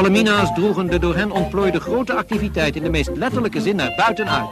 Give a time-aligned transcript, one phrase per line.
[0.00, 4.28] Dolomina's droegen de door hen ontplooide grote activiteit in de meest letterlijke zin naar buiten
[4.28, 4.48] uit.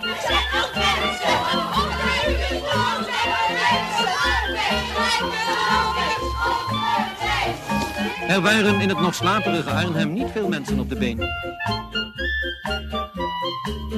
[8.29, 11.19] Er waren in het nog slaperige Arnhem niet veel mensen op de been.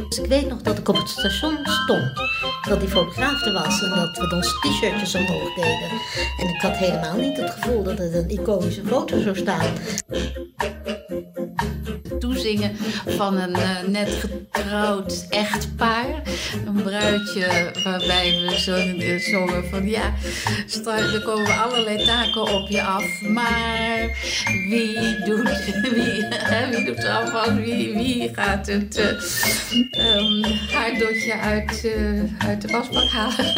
[0.09, 2.13] Dus ik weet nog dat ik op het station stond.
[2.69, 5.91] Dat die fotograaf er was en dat we ons t-shirtjes omhoog deden.
[6.39, 9.67] En ik had helemaal niet het gevoel dat het een iconische foto zou staan.
[13.07, 16.23] Van een uh, net getrouwd echtpaar.
[16.67, 20.13] Een bruidje waarbij we zongen, zongen van ja,
[20.87, 23.21] er komen allerlei taken op je af.
[23.21, 24.19] Maar
[24.69, 26.27] wie doet, wie,
[26.71, 27.55] wie doet er?
[27.55, 33.55] Wie, wie gaat het uh, um, haardotje uit, uh, uit de wasbak halen?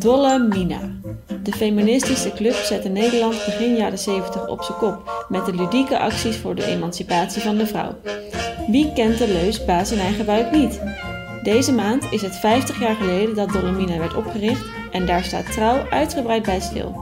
[0.00, 1.03] Dolle Mina.
[1.44, 6.36] De feministische club zette Nederland begin jaren 70 op zijn kop met de ludieke acties
[6.36, 7.94] voor de emancipatie van de vrouw.
[8.66, 10.80] Wie kent de leus baas in eigen buik niet?
[11.42, 15.52] Deze maand is het 50 jaar geleden dat Dolle Mina werd opgericht en daar staat
[15.52, 16.94] Trouw uitgebreid bij stil.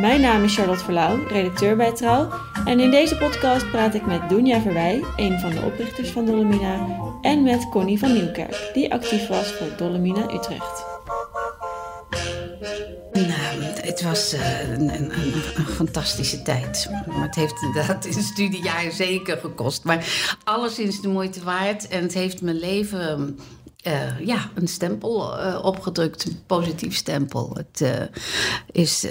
[0.00, 2.28] Mijn naam is Charlotte Verlauw, redacteur bij Trouw
[2.64, 6.86] en in deze podcast praat ik met Dunja Verwij, een van de oprichters van Dolomina,
[7.22, 10.97] en met Connie van Nieuwkerk, die actief was voor Dolomina Utrecht.
[13.98, 15.12] Het was uh, een, een,
[15.54, 16.88] een, fantastische tijd.
[17.06, 19.84] Maar het heeft inderdaad in studiejaar zeker gekost.
[19.84, 21.88] Maar alleszins de moeite waard.
[21.88, 23.38] En het heeft mijn leven
[23.86, 27.56] uh, ja, een stempel uh, opgedrukt, een positief stempel.
[27.56, 28.02] Het uh,
[28.72, 29.06] is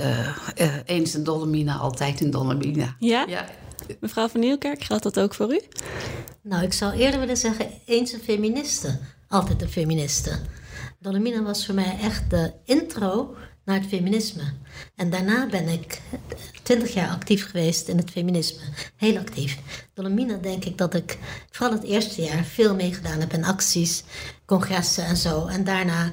[0.86, 2.96] eens een Dolomina, altijd een Dolomina.
[3.00, 3.26] Ja?
[3.28, 3.46] ja?
[4.00, 5.62] Mevrouw van Nieuwkerk, geldt dat ook voor u?
[6.42, 10.40] Nou, ik zou eerder willen zeggen, eens een feministe, altijd een feministe.
[11.00, 13.36] Dolomina was voor mij echt de intro
[13.68, 14.44] naar het feminisme.
[14.96, 16.02] En daarna ben ik
[16.64, 18.62] twintig jaar actief geweest in het feminisme.
[18.96, 19.58] Heel actief.
[19.94, 21.18] Dolomina denk ik dat ik
[21.52, 24.04] vooral het eerste jaar veel meegedaan heb in acties,
[24.46, 25.46] congressen en zo.
[25.46, 26.12] En daarna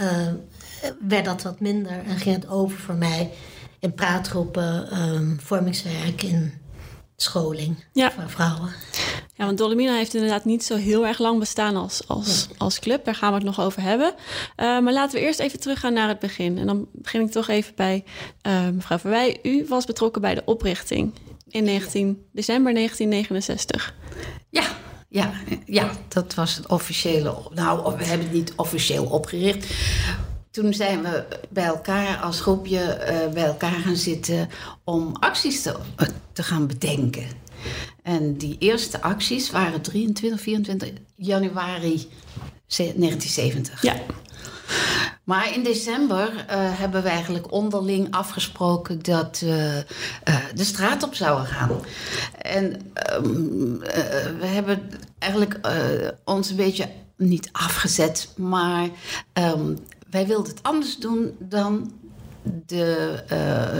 [0.00, 0.32] uh,
[1.08, 3.30] werd dat wat minder en ging het over voor mij
[3.78, 6.52] in praatgroepen, um, vormingswerk, in
[7.16, 8.12] scholing ja.
[8.12, 8.72] voor vrouwen.
[9.34, 13.04] Ja, want Dolomina heeft inderdaad niet zo heel erg lang bestaan als, als, als club.
[13.04, 14.14] Daar gaan we het nog over hebben.
[14.56, 16.58] Uh, maar laten we eerst even teruggaan naar het begin.
[16.58, 18.04] En dan begin ik toch even bij
[18.46, 19.38] uh, mevrouw Verwij.
[19.42, 21.14] U was betrokken bij de oprichting
[21.48, 23.94] in 19, december 1969.
[24.50, 24.64] Ja,
[25.08, 25.32] ja,
[25.64, 27.36] ja, dat was het officiële.
[27.54, 29.66] Nou, we hebben het niet officieel opgericht.
[30.56, 34.48] Toen zijn we bij elkaar als groepje uh, bij elkaar gaan zitten
[34.84, 35.76] om acties te,
[36.32, 37.26] te gaan bedenken.
[38.02, 42.08] En die eerste acties waren 23, 24 januari
[42.66, 43.82] 1970.
[43.82, 43.94] Ja.
[45.24, 46.44] Maar in december uh,
[46.78, 49.84] hebben we eigenlijk onderling afgesproken dat we
[50.28, 51.70] uh, de straat op zouden gaan.
[52.42, 53.18] En uh,
[54.40, 55.60] we hebben eigenlijk
[56.24, 58.88] ons een beetje niet afgezet, maar
[59.32, 59.78] um,
[60.10, 61.92] wij wilden het anders doen dan
[62.66, 63.24] de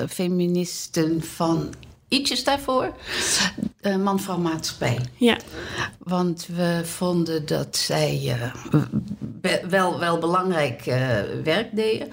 [0.08, 1.74] feministen van
[2.08, 2.94] ietsjes daarvoor.
[3.82, 4.98] Uh, Man-vrouw maatschappij.
[5.16, 5.38] Ja.
[5.98, 10.94] Want we vonden dat zij uh, wel, wel belangrijk uh,
[11.44, 12.08] werk deden,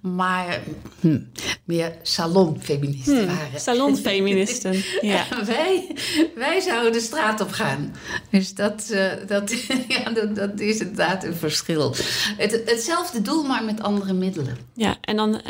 [0.00, 0.60] maar
[1.00, 1.20] hm,
[1.64, 3.60] meer salonfeministen hm, waren.
[3.60, 5.26] Salonfeministen, ja.
[5.44, 5.96] wij,
[6.34, 7.94] wij zouden de straat op gaan.
[8.30, 8.94] Dus dat,
[9.26, 9.52] dat,
[9.88, 11.94] ja, dat, dat, is inderdaad een verschil.
[12.36, 14.56] Het, hetzelfde doel, maar met andere middelen.
[14.74, 15.40] Ja, en dan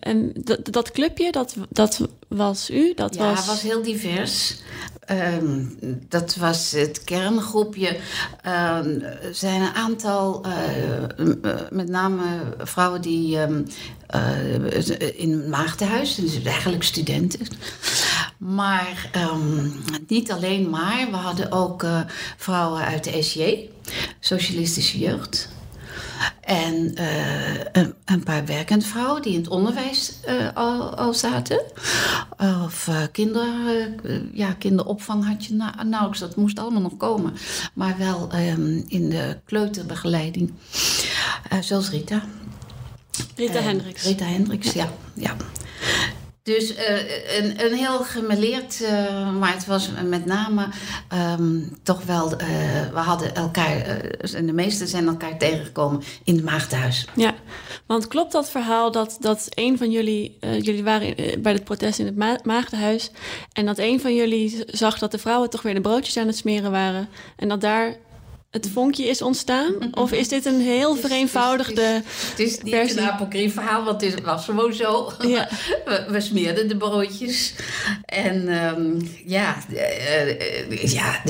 [0.00, 2.94] en dat, dat clubje, dat, dat was u?
[2.94, 3.38] Dat ja, was...
[3.38, 4.56] het was heel divers.
[5.10, 7.88] Um, dat was het kerngroepje.
[7.88, 12.24] Um, er zijn een aantal, uh, met name
[12.58, 13.66] vrouwen die um,
[14.14, 17.46] uh, in het maagdenhuis, dus eigenlijk studenten.
[18.38, 19.10] Maar
[20.06, 22.00] niet alleen maar, we hadden ook uh,
[22.36, 23.68] vrouwen uit de SJ,
[24.20, 25.48] Socialistische Jeugd.
[26.40, 31.62] En uh, een, een, paar werkende vrouwen die in het onderwijs uh, al, al, zaten.
[32.38, 33.48] Of uh, kinder,
[34.32, 37.32] ja, kinderopvang had je na, nauwelijks, dat moest allemaal nog komen.
[37.74, 40.52] Maar wel um, in de kleuterbegeleiding.
[41.60, 42.22] zoals Rita.
[43.36, 44.04] Rita Hendricks.
[44.04, 44.88] Rita Hendricks, ja.
[45.14, 45.22] ja.
[45.22, 45.36] ja.
[46.50, 50.68] Dus uh, een, een heel gemeleerd, uh, maar het was met name
[51.38, 52.38] um, toch wel, uh,
[52.92, 54.00] we hadden elkaar,
[54.34, 57.06] en de meesten zijn elkaar tegengekomen in het maagdhuis.
[57.14, 57.34] Ja,
[57.86, 62.06] want klopt dat verhaal dat, dat een van jullie, jullie waren bij het protest in
[62.06, 63.10] het ma maagdenhuis
[63.52, 66.36] en dat een van jullie zag dat de vrouwen toch weer de broodjes aan het
[66.36, 67.96] smeren waren en dat daar
[68.50, 69.74] het vonkje is ontstaan?
[69.94, 72.98] Of is dit een heel vereenvoudigde Het is niet versie?
[72.98, 75.12] een apocrief verhaal, want het was gewoon zo.
[75.26, 75.48] Ja.
[75.84, 77.54] We, we smeerden de broodjes.
[78.04, 81.20] En ehm, ja, eh, eh, ja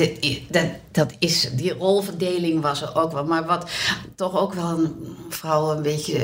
[0.48, 3.24] dat, dat is, die rolverdeling was er ook wel.
[3.24, 3.70] Maar wat
[4.14, 6.18] toch ook wel een vrouw een beetje...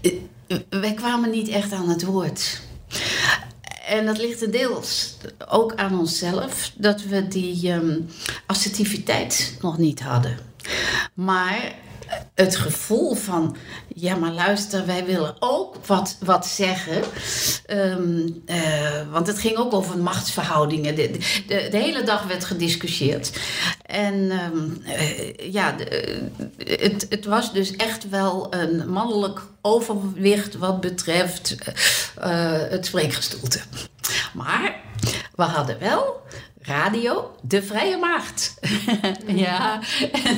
[0.00, 2.60] eh, wij kwamen niet echt aan het woord.
[3.86, 5.16] En dat ligt een deels
[5.48, 8.00] ook aan onszelf, dat we die ehm,
[8.46, 10.38] assertiviteit nog niet hadden.
[11.14, 11.74] Maar
[12.34, 13.56] het gevoel van,
[13.94, 17.02] ja maar luister, wij willen ook wat, wat zeggen.
[17.66, 20.94] Ehm, eh, want het ging ook over machtsverhoudingen.
[20.94, 21.10] De,
[21.46, 23.40] de, de hele dag werd gediscussieerd.
[23.86, 26.20] En ehm, eh, ja, eh,
[26.66, 31.56] het, het was dus echt wel een mannelijk overwicht wat betreft
[32.16, 33.60] eh, het spreekgestoelte.
[34.34, 34.80] Maar
[35.34, 36.20] we hadden wel
[36.66, 38.54] radio De Vrije Maagd.
[39.26, 39.80] ja,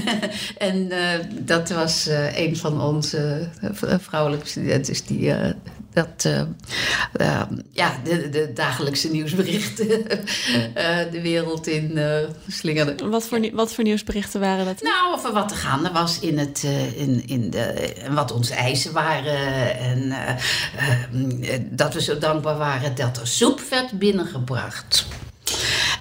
[0.58, 5.32] en eh, dat was eh, een van onze eh, vrouwelijke studenten die
[5.92, 6.40] dat, eh,
[7.12, 9.88] eh, ja, de, de dagelijkse nieuwsberichten
[11.14, 11.98] de wereld in
[12.48, 13.08] slingerde.
[13.08, 14.82] Wat voor, wat voor nieuwsberichten waren dat?
[14.82, 16.62] Nou, over wat er gaande was in het,
[16.96, 17.62] in, in de,
[18.04, 19.78] en wat onze eisen waren.
[19.78, 25.06] En eh, eh, dat we zo dankbaar waren dat er soep werd binnengebracht.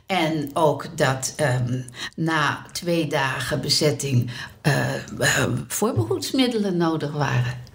[0.08, 1.82] En ook dat ehm,
[2.16, 4.32] na twee dagen bezetting
[4.62, 4.94] eh,
[5.68, 7.66] voorbehoedsmiddelen nodig waren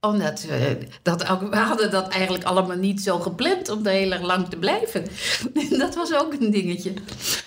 [0.00, 4.22] omdat we, dat, we hadden dat eigenlijk allemaal niet zo gepland om er heel erg
[4.22, 5.04] lang te blijven.
[5.78, 6.92] Dat was ook een dingetje.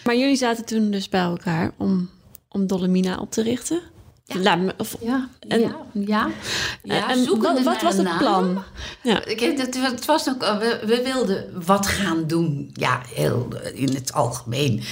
[0.03, 2.09] Maar jullie zaten toen dus bij elkaar om,
[2.49, 3.81] om Dolomina op te richten?
[4.41, 4.59] Ja.
[4.77, 4.97] Of-
[5.47, 6.27] En- ja, ja.
[6.83, 7.25] ja en
[7.63, 8.63] wat, was het plan?
[9.03, 9.21] Ja.
[9.25, 12.69] Het, het was ook, we, we wilden wat gaan doen.
[12.73, 14.83] Ja, heel eh, in het algemeen.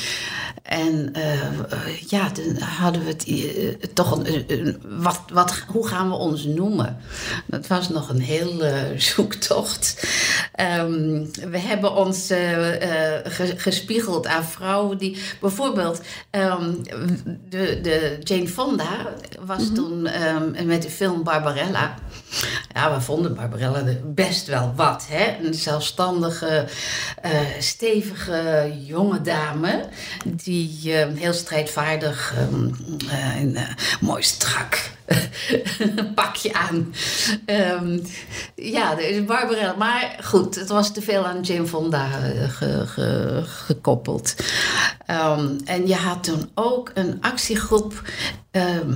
[0.63, 6.09] En eh, eh, ja, dan hadden we het eh, toch een, wat, wat, hoe gaan
[6.09, 6.97] we ons noemen?
[7.45, 10.07] Dat was nog een hele zoektocht.
[10.55, 16.73] Ehm, we hebben ons eh, eh, ge- gespiegeld aan vrouwen die bijvoorbeeld ehm,
[17.49, 21.95] de, de Jane Fonda was toen ehm, met de film Barbarella.
[22.73, 25.05] Ja, we vonden Barbarella best wel wat.
[25.09, 25.45] Hè?
[25.45, 26.67] Een zelfstandige,
[27.21, 29.85] eh, stevige jonge dame.
[30.25, 32.69] Die eh, heel strijdvaardig, ehm,
[33.09, 33.69] eh, een eh,
[33.99, 34.91] mooi strak
[36.15, 36.93] pakje aan.
[37.45, 37.99] Ehm,
[38.55, 39.75] ja, dus Barbarella.
[39.75, 44.35] Maar goed, het was te veel aan Jane Fonda eh, ge- ge- gekoppeld.
[45.05, 48.01] Ehm, en je had toen ook een actiegroep.
[48.51, 48.93] ehm,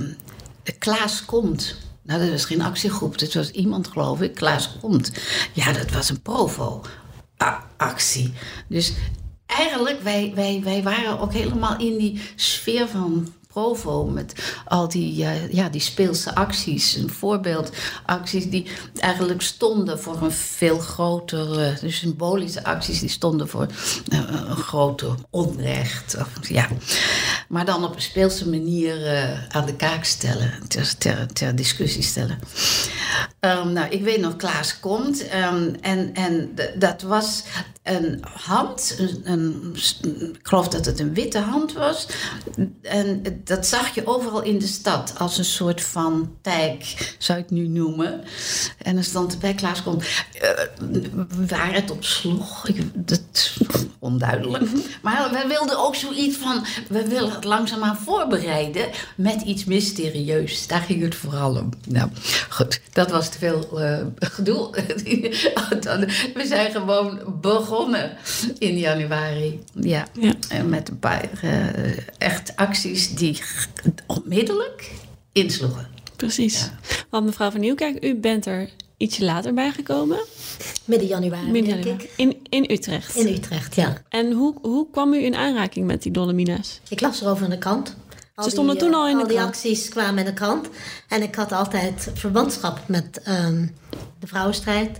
[0.78, 1.76] Klaas komt.
[2.02, 3.18] Nou, dat was geen actiegroep.
[3.18, 4.34] Dat was iemand, geloof ik.
[4.34, 5.10] Klaas komt.
[5.52, 8.32] Ja, dat was een provo-actie.
[8.68, 8.92] Dus
[9.46, 13.32] eigenlijk, wij, wij, wij waren ook helemaal in die sfeer van
[14.12, 16.94] Met al die, eh, ja, die speelse acties.
[16.94, 18.66] Een voorbeeldacties die
[18.96, 21.76] eigenlijk stonden voor een veel grotere...
[21.80, 23.66] Dus symbolische acties die stonden voor
[24.08, 26.16] eh, een groter onrecht.
[26.18, 26.68] Of, ja.
[27.48, 30.52] Maar dan op een speelse manier eh, aan de kaak stellen.
[30.68, 30.96] Ter,
[31.32, 32.38] ter, discussie stellen.
[33.40, 35.28] Ehm, nou, ik weet nog, Klaas komt.
[35.28, 37.42] ehm, en en dat was
[37.86, 38.94] een hand.
[38.98, 39.76] Een, een-
[40.32, 42.06] ik geloof dat het een witte hand was.
[42.82, 45.14] En dat zag je overal in de stad.
[45.18, 48.20] Als een soort van tijk, zou ik het nu noemen.
[48.82, 50.04] En er stond erbij, Klaas komt.
[50.40, 50.50] eh,
[51.48, 53.20] waar het op sloeg, ik, dat,
[53.98, 54.64] onduidelijk.
[55.02, 56.64] Maar we wilden ook zoiets van...
[56.88, 60.66] We willen het langzaamaan voorbereiden met iets mysterieus.
[60.66, 61.68] Daar ging het vooral om.
[61.88, 62.10] Nou,
[62.48, 64.70] goed, dat was te veel eh, gedoe.
[65.80, 66.00] Dan-
[66.34, 67.74] we zijn gewoon begonnen
[68.58, 69.60] in januari.
[69.80, 70.34] Ja, Ja.
[70.48, 73.38] En met een paar eh, echt acties die
[74.06, 74.90] onmiddellijk
[75.32, 75.88] insloegen.
[76.16, 76.70] Precies.
[77.10, 80.18] Want mevrouw van Nieuwkerk, u bent er ietsje later bijgekomen.
[80.84, 82.04] Midden januari, Midden denk januari.
[82.04, 82.10] ik.
[82.16, 83.16] In, in Utrecht.
[83.16, 84.02] In Utrecht, ja.
[84.08, 86.80] En hoe, hoe kwam u in aanraking met die Dolomina's?
[86.88, 87.96] Ik las erover in de krant.
[88.34, 89.54] Al Ze stonden die, toen eh, al in de Al die krant.
[89.54, 90.68] acties kwamen in de krant.
[91.08, 93.66] En ik had altijd verbandschap met ehm,
[94.20, 94.98] de vrouwenstrijd.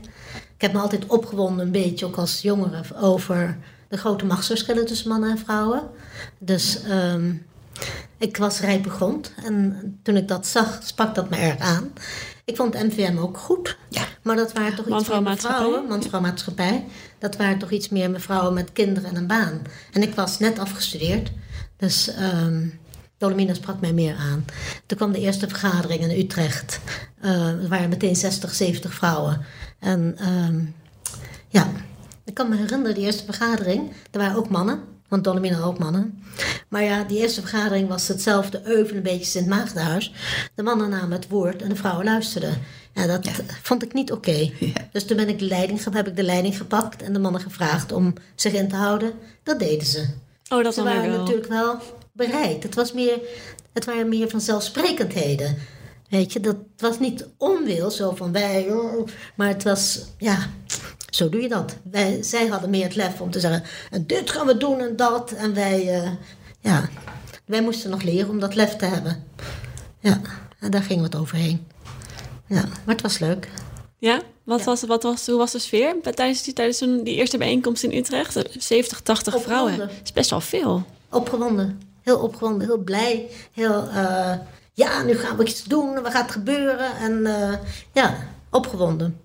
[0.56, 3.58] Ik heb me altijd opgewonden, een beetje ook als jongere, over
[3.88, 5.82] de grote machtsverschillen tussen mannen en vrouwen.
[6.38, 7.34] Dus ehm,
[8.18, 9.32] ik was rijpe grond.
[9.44, 11.92] En toen ik dat zag, sprak dat me erg aan.
[12.44, 13.76] Ik vond MVM ook goed.
[13.88, 14.02] Ja.
[14.22, 16.84] Maar dat waren toch iets meer vrouwen, man-vrouw maatschappij.
[17.18, 19.62] Dat waren toch iets meer met vrouwen met kinderen en een baan.
[19.92, 21.30] En ik was net afgestudeerd.
[21.76, 22.68] Dus ehm
[23.18, 24.44] Dolomina sprak mij meer aan.
[24.86, 26.80] Toen kwam de eerste vergadering in Utrecht.
[27.20, 29.44] Eh, er waren meteen 60, 70 vrouwen.
[29.78, 30.64] En ehm,
[31.48, 31.70] ja,
[32.24, 33.92] ik kan me herinneren, die eerste vergadering.
[34.10, 36.22] Er waren ook mannen, want Dolomina had ook mannen.
[36.68, 40.12] Maar ja, die eerste vergadering was hetzelfde euvel, een beetje Sint Maagdenhuis.
[40.54, 42.62] De mannen namen het woord en de vrouwen luisterden.
[42.94, 43.28] Ja, dat
[43.62, 44.50] vond ik niet oké.
[44.92, 47.92] Dus toen ben ik de leiding, heb ik de leiding gepakt en de mannen gevraagd
[47.92, 49.12] om zich in te houden.
[49.42, 50.06] Dat deden ze.
[50.48, 51.18] Oh, dat ze waren wel.
[51.18, 51.78] natuurlijk wel
[52.12, 52.62] bereid.
[52.62, 53.18] Het, was meer,
[53.72, 55.56] het waren meer vanzelfsprekendheden.
[56.10, 58.72] Weet je, dat was niet onwil, zo van wij,
[59.36, 60.50] maar het was, ja,
[61.10, 61.76] zo doe je dat.
[61.90, 64.96] Wij, zij hadden meer het lef om te zeggen, en dit gaan we doen en
[64.96, 65.32] dat.
[65.32, 66.10] En wij, eh,
[66.60, 66.88] ja,
[67.44, 69.24] wij moesten nog leren om dat lef te hebben.
[70.00, 70.20] Ja,
[70.60, 71.66] en daar ging wat overheen.
[72.46, 73.48] Ja, maar het was leuk.
[73.98, 74.22] Ja?
[74.44, 77.92] Wat was, wat was, hoe was de sfeer tijdens, die, tijdens die eerste bijeenkomst in
[77.92, 78.42] Utrecht?
[78.58, 79.78] 70, 80 vrouwen.
[79.78, 80.84] Dat is best wel veel.
[81.10, 81.80] Opgewonden.
[82.02, 83.30] Heel opgewonden, heel blij.
[83.52, 84.32] Heel, eh,
[84.76, 86.96] ja, nu gaan we iets doen, wat gaat gebeuren?
[86.96, 87.58] En eh,
[87.92, 88.16] ja,
[88.50, 89.20] opgewonden.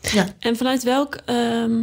[0.00, 0.26] Ja.
[0.38, 1.14] En vanuit welk...
[1.24, 1.82] ehm,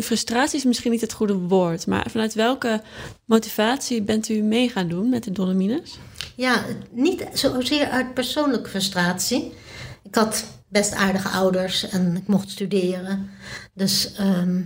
[0.00, 1.86] frustratie is misschien niet het goede woord...
[1.86, 2.82] maar vanuit welke
[3.24, 5.98] motivatie bent u mee gaan doen met de Dolomines?
[6.40, 9.54] ja, niet zozeer uit persoonlijke frustratie.
[10.02, 13.30] Ik had best aardige ouders en ik mocht studeren.
[13.74, 14.60] Dus ehm,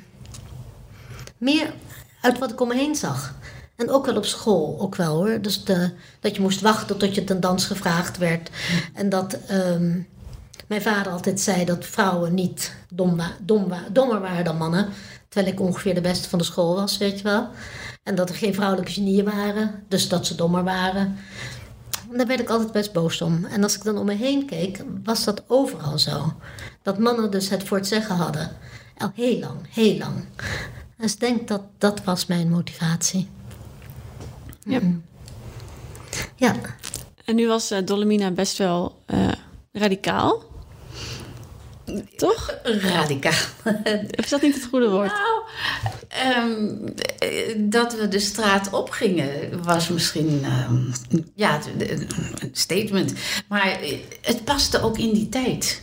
[1.38, 1.72] meer
[2.20, 3.34] uit wat ik om me heen zag.
[3.76, 5.40] En ook wel op school, ook wel hoor.
[5.40, 5.90] Dus de,
[6.20, 8.50] dat je moest wachten tot je ten dans gevraagd werd.
[8.94, 10.00] En dat ehm,
[10.66, 12.74] mijn vader altijd zei dat vrouwen niet
[13.92, 14.88] dommer waren dan mannen.
[15.28, 17.48] Terwijl ik ongeveer de beste van de school was, weet je wel.
[18.02, 21.16] En dat er geen vrouwelijke genieën waren, dus dat ze dommer waren.
[22.10, 23.44] En Daar werd ik altijd best boos om.
[23.44, 26.32] En als ik dan om me heen keek, was dat overal zo.
[26.82, 28.50] Dat mannen dus het voor het zeggen hadden.
[28.98, 30.24] Al heel lang, heel lang.
[30.96, 33.28] Dus ik denk dat dat was mijn motivatie.
[34.64, 34.80] Ja.
[36.36, 36.54] Ja,
[37.24, 39.28] En nu was eh, Dolomina best wel eh,
[39.72, 40.42] radicaal.
[42.16, 42.60] Toch?
[42.62, 43.32] Radicaal.
[44.10, 45.12] Is dat niet het goede woord?
[45.12, 45.42] Nou,
[46.08, 46.86] ehm,
[47.18, 50.76] eh, dat we de straat opgingen was misschien ehm,
[51.34, 52.08] ja, een
[52.52, 53.12] statement.
[53.48, 53.78] Maar
[54.20, 55.82] het paste ook in die tijd.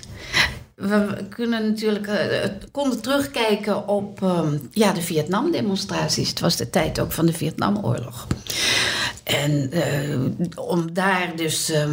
[0.82, 6.30] We kunnen natuurlijk eh, konden terugkijken op ehm, ja, de Vietnam-demonstraties.
[6.30, 8.28] Het was de tijd ook van de Vietnamoorlog.
[9.24, 10.20] En eh,
[10.56, 11.88] om daar dus eh,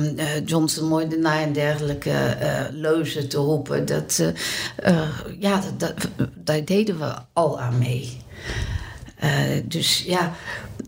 [0.44, 2.36] Johnson moordenaar en dergelijke
[2.72, 4.22] leuzen te roepen, dat,
[5.38, 8.16] ja, dat, dat- daar deden we al aan mee.
[9.64, 10.32] Dus ja,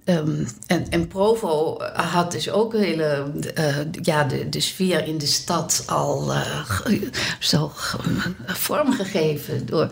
[0.04, 5.26] ehm, en, Provo had dus ook een hele, eh, ja, de, de sfeer in de
[5.26, 6.21] stad al
[6.64, 7.99] ge- zo ge-
[8.47, 9.88] vormgegeven door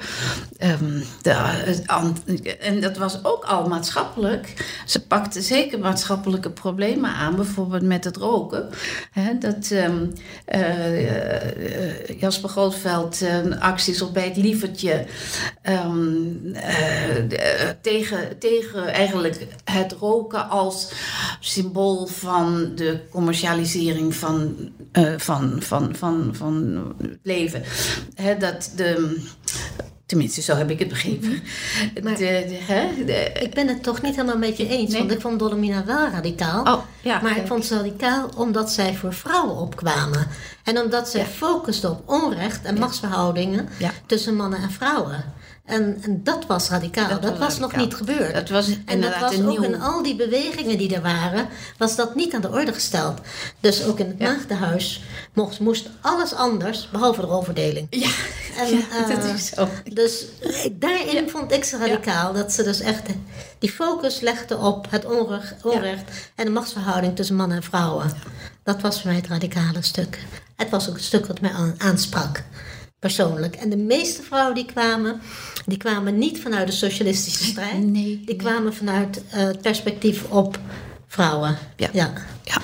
[0.59, 1.31] ehm, de,
[2.61, 4.55] en dat was ook al maatschappelijk.
[4.87, 8.69] Ze pakte zeker maatschappelijke problemen aan, bijvoorbeeld met het roken.
[9.39, 10.07] Dat ehm,
[10.45, 13.23] eh, Jasper Grootveld
[13.59, 15.07] acties op bij het lievertje
[17.81, 20.93] tegen, tegen eigenlijk het roken als
[21.41, 24.57] symbool van de commercialisering van,
[24.93, 27.63] eh, van, van, van, van het leven.
[28.39, 29.21] Dat de,
[30.07, 31.43] tenminste, zo heb ik het begrepen.
[32.03, 34.91] Maar- De- de- hè, de- ik ben het toch niet helemaal met je eens.
[34.91, 34.99] Nee.
[34.99, 36.63] Want ik vond Dolomina wel radicaal.
[36.65, 40.27] Oh, ja, maar ik vond ze radicaal omdat zij voor vrouwen opkwamen.
[40.65, 41.27] En omdat zij Ja.
[41.27, 43.69] focuste op onrecht en machtsverhoudingen
[44.07, 45.25] tussen mannen en vrouwen.
[45.69, 47.09] En, en dat was radicaal.
[47.09, 48.35] Dat, Dat was, nog niet gebeurd.
[48.35, 51.49] Dat was en dat was ook nieuw- in al die bewegingen die er waren,
[51.79, 53.21] was dat niet aan de orde gesteld.
[53.61, 54.33] Dus ook in het Ja.
[54.33, 57.87] maagdenhuis moest, moest alles anders, behalve de rolverdeling.
[57.91, 58.11] ja,
[58.59, 59.69] En, ja, dat eh, is zo.
[59.93, 60.25] Dus
[60.65, 62.33] ik- daarin vond ik ze radicaal.
[62.33, 63.07] Dat ze dus echt
[63.59, 66.03] die focus legden op het onrecht, onrecht
[66.35, 68.13] en de machtsverhouding tussen mannen en vrouwen.
[68.63, 70.19] Dat was voor mij het radicale stuk.
[70.57, 72.43] Het was ook het stuk wat mij aan- aansprak.
[72.99, 73.57] Persoonlijk.
[73.57, 75.21] En de meeste vrouwen die kwamen,
[75.67, 77.79] die kwamen niet vanuit de socialistische strijd.
[77.79, 78.37] Nee, Die nee.
[78.37, 80.59] kwamen vanuit eh, het perspectief op
[81.07, 81.57] vrouwen.
[81.77, 81.89] Ja.
[81.93, 82.13] ja.
[82.45, 82.61] Ja.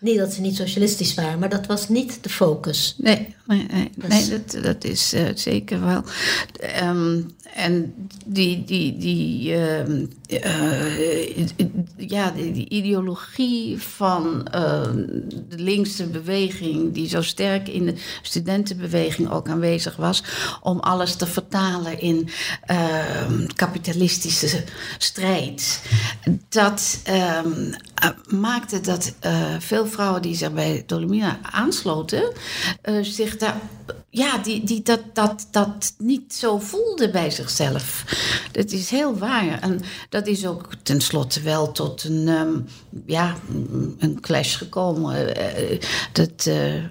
[0.00, 2.94] Niet dat ze niet socialistisch waren, maar dat was niet de focus.
[2.98, 6.02] Nee, nee, nee, Dus- nee dat, dat is eh, zeker wel.
[6.60, 7.20] Ehm,
[7.54, 7.94] en
[8.26, 11.36] die, die, die, ehm, eh,
[11.96, 14.96] ja, die, die ideologie van ehm,
[15.48, 20.22] de linkse beweging, die zo sterk in de studentenbeweging ook aanwezig was,
[20.60, 22.28] om alles te vertalen in
[23.54, 24.64] kapitalistische
[24.98, 25.82] strijd,
[26.48, 27.40] dat eh,
[28.28, 29.14] maakte dat
[29.58, 32.32] veel vrouwen die zich bij Dolomina aansloten,
[32.82, 33.60] eh, zich daar
[34.10, 38.04] ja, die, die dat, dat, dat niet zo voelde bij zichzelf.
[38.52, 39.58] Dat is heel waar.
[39.60, 42.58] En dat is ook tenslotte wel tot een, ehm,
[43.06, 43.34] ja,
[43.98, 45.36] een clash gekomen.
[45.36, 45.80] Eh,
[46.12, 46.84] dat, uh,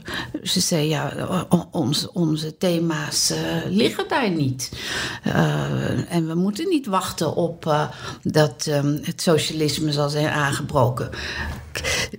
[0.44, 1.28] ze zei, ja,
[1.72, 3.34] onze, onze thema's
[3.68, 4.72] liggen daar niet.
[6.10, 7.88] en we moeten niet wachten op
[8.22, 11.10] dat um, het socialisme zal zijn aangebroken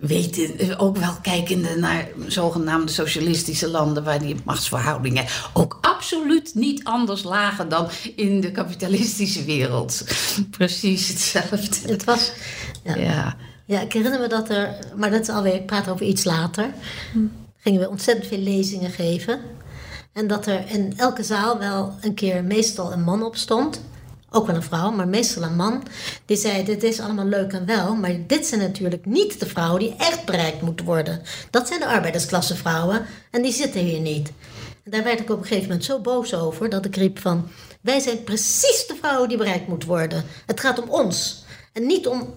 [0.01, 4.37] weten, ook wel kijkende naar zogenaamde socialistische landen waar die
[4.71, 10.05] machtsverhoudingen ook absoluut niet anders lagen dan in de kapitalistische wereld.
[10.59, 11.89] Precies hetzelfde.
[11.89, 12.33] Het was.
[12.83, 12.95] Ja.
[12.95, 13.37] ja.
[13.65, 13.81] ja.
[13.81, 16.71] ik herinner me dat er, maar dat is alweer, ik praat over iets later.
[17.57, 19.41] Gingen we ontzettend veel lezingen geven.
[20.13, 23.81] En dat er in elke zaal wel een keer meestal een man op stond
[24.31, 25.83] ook wel een vrouw, maar meestal een man,
[26.25, 29.81] die zei: Dit is allemaal leuk en wel, maar dit zijn natuurlijk niet de vrouwen
[29.81, 31.23] die echt bereikt moeten worden.
[31.51, 34.33] Dat zijn de arbeidersklasse vrouwen en die zitten hier niet.
[34.85, 37.49] En daar werd ik op een gegeven moment zo boos over dat ik riep: van,
[37.81, 40.25] Wij zijn precies de vrouwen die bereikt moeten worden.
[40.47, 42.35] Het gaat om ons en niet om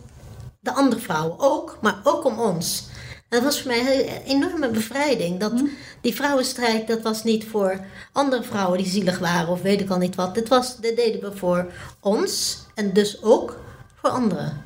[0.60, 2.92] de andere vrouwen ook, maar ook om ons
[3.34, 5.40] dat was voor mij een enorme bevrijding.
[5.40, 5.66] Dat hm.
[6.02, 9.98] die vrouwenstrijd, dat was niet voor andere vrouwen die zielig waren of weet ik al
[9.98, 10.36] niet wat.
[10.36, 13.60] Dit, was, dit deden we voor ons en dus ook
[13.96, 14.62] voor anderen.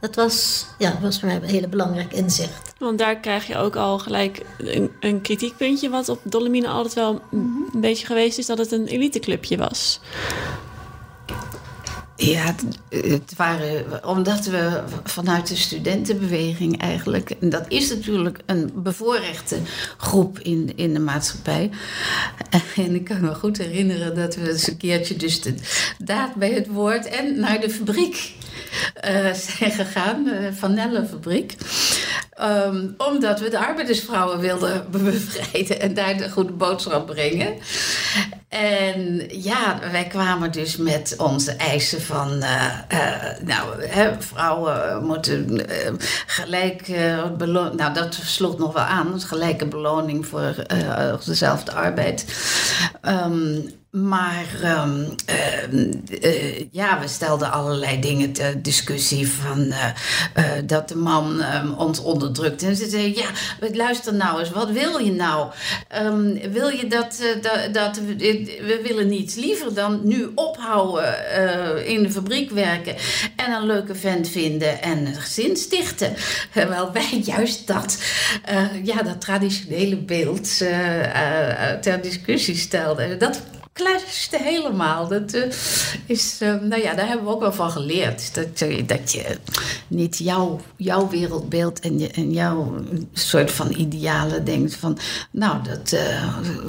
[0.00, 2.65] Dat was, ja, was voor mij een hele belangrijk inzicht.
[2.78, 7.22] Want daar krijg je ook al gelijk een, een kritiekpuntje, wat op Dolomine altijd wel
[7.30, 7.80] een mhm.
[7.80, 10.00] beetje geweest is, dat het een eliteclubje was.
[12.16, 12.54] Ja,
[12.88, 19.58] het waren, omdat we vanuit de studentenbeweging eigenlijk, en dat is natuurlijk een bevoorrechte
[19.96, 21.70] groep in, in de maatschappij.
[22.76, 25.54] En ik kan me goed herinneren dat we eens een keertje dus de
[25.98, 28.34] daad bij het woord en naar de fabriek
[29.04, 31.54] uh, zijn gegaan, de Van Nelle-fabriek.
[32.40, 37.54] Um, omdat we de arbeidersvrouwen wilden bevrijden en daar de goede boodschap brengen.
[38.48, 43.00] En ja, wij kwamen dus met onze eisen van, uh, uh,
[43.42, 45.92] nou, hè, vrouwen moeten uh,
[46.26, 46.86] gelijk
[47.38, 50.54] beloning, nou dat sloeg nog wel aan, gelijke beloning voor
[51.24, 52.24] dezelfde arbeid.
[53.02, 53.70] Um,
[54.02, 55.14] maar um,
[56.22, 59.84] uh, ja, we stelden allerlei dingen ter discussie van uh,
[60.64, 62.62] dat de man um, ons onderdrukt.
[62.62, 63.28] En ze zeiden, ja,
[63.72, 65.50] luister nou eens, wat wil je nou?
[66.50, 72.50] Wil je dat, dat, dat we, willen niets liever dan nu ophouden in de fabriek
[72.50, 72.96] werken
[73.36, 76.14] en een leuke vent vinden en een gezin stichten?
[76.52, 77.98] Terwijl wij juist dat,
[78.82, 80.58] ja, dat traditionele beeld
[81.80, 83.18] ter discussie stelden.
[83.18, 83.42] Dat
[83.76, 85.08] clasht helemaal.
[85.08, 85.42] Dat uh,
[86.06, 88.34] is, uh, nou ja, daar hebben we ook wel van geleerd.
[88.34, 89.38] Dat, uh, dat je
[89.88, 94.98] niet jouw, jouw wereldbeeld en, je, en jouw soort van idealen denkt van,
[95.30, 95.96] nou, dat,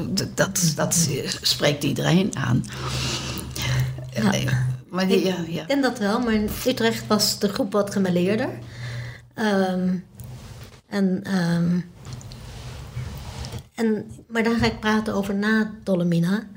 [0.09, 1.09] dat, dat, dat,
[1.41, 2.65] spreekt iedereen aan.
[4.13, 4.65] Ja.
[4.89, 8.49] Maar die, ik ja, ken dat wel, maar in Utrecht was de groep wat gemeleerder.
[9.35, 10.05] Um,
[10.87, 11.85] en um,
[13.77, 16.47] en, maar dan ga ik praten over na Dolomina.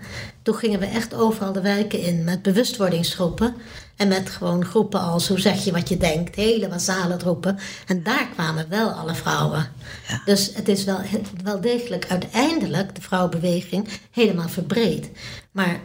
[0.42, 3.54] Toen gingen we echt overal de wijken in met bewustwordingsgroepen.
[3.96, 6.36] En met gewoon groepen als hoe zeg je wat je denkt.
[6.36, 7.58] Hele basale groepen.
[7.86, 9.68] En daar kwamen wel alle vrouwen.
[10.08, 10.22] Ja.
[10.24, 11.00] Dus het is wel,
[11.44, 15.10] wel degelijk uiteindelijk de vrouwenbeweging helemaal verbreed.
[15.52, 15.80] Maar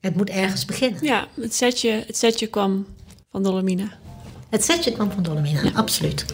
[0.00, 1.04] het moet ergens beginnen.
[1.04, 2.86] Ja, het setje, het setje kwam
[3.30, 3.88] van Dolomina.
[4.48, 5.70] Het setje kwam van Dolomina, ja.
[5.74, 6.24] absoluut.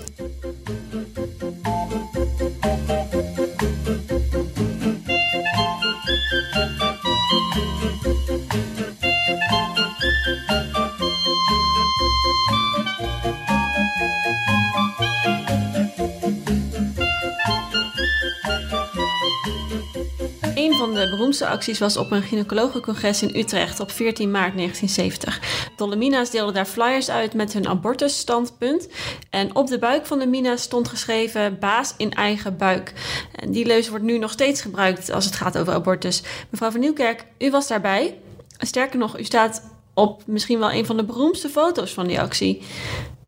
[20.54, 25.70] Van de beroemdste acties was op een gynaecologencongres in Utrecht op 14 maart 1970.
[25.76, 28.88] Dolomina's deelden daar flyers uit met hun abortusstandpunt.
[29.30, 32.92] En op de buik van de mina stond geschreven baas in eigen buik.
[33.34, 36.22] En die leus wordt nu nog steeds gebruikt als het gaat over abortus.
[36.50, 38.18] Mevrouw van Nieuwkerk, u was daarbij.
[38.58, 39.62] Sterker nog, u staat
[39.94, 42.62] op misschien wel een van de beroemdste foto's van die actie.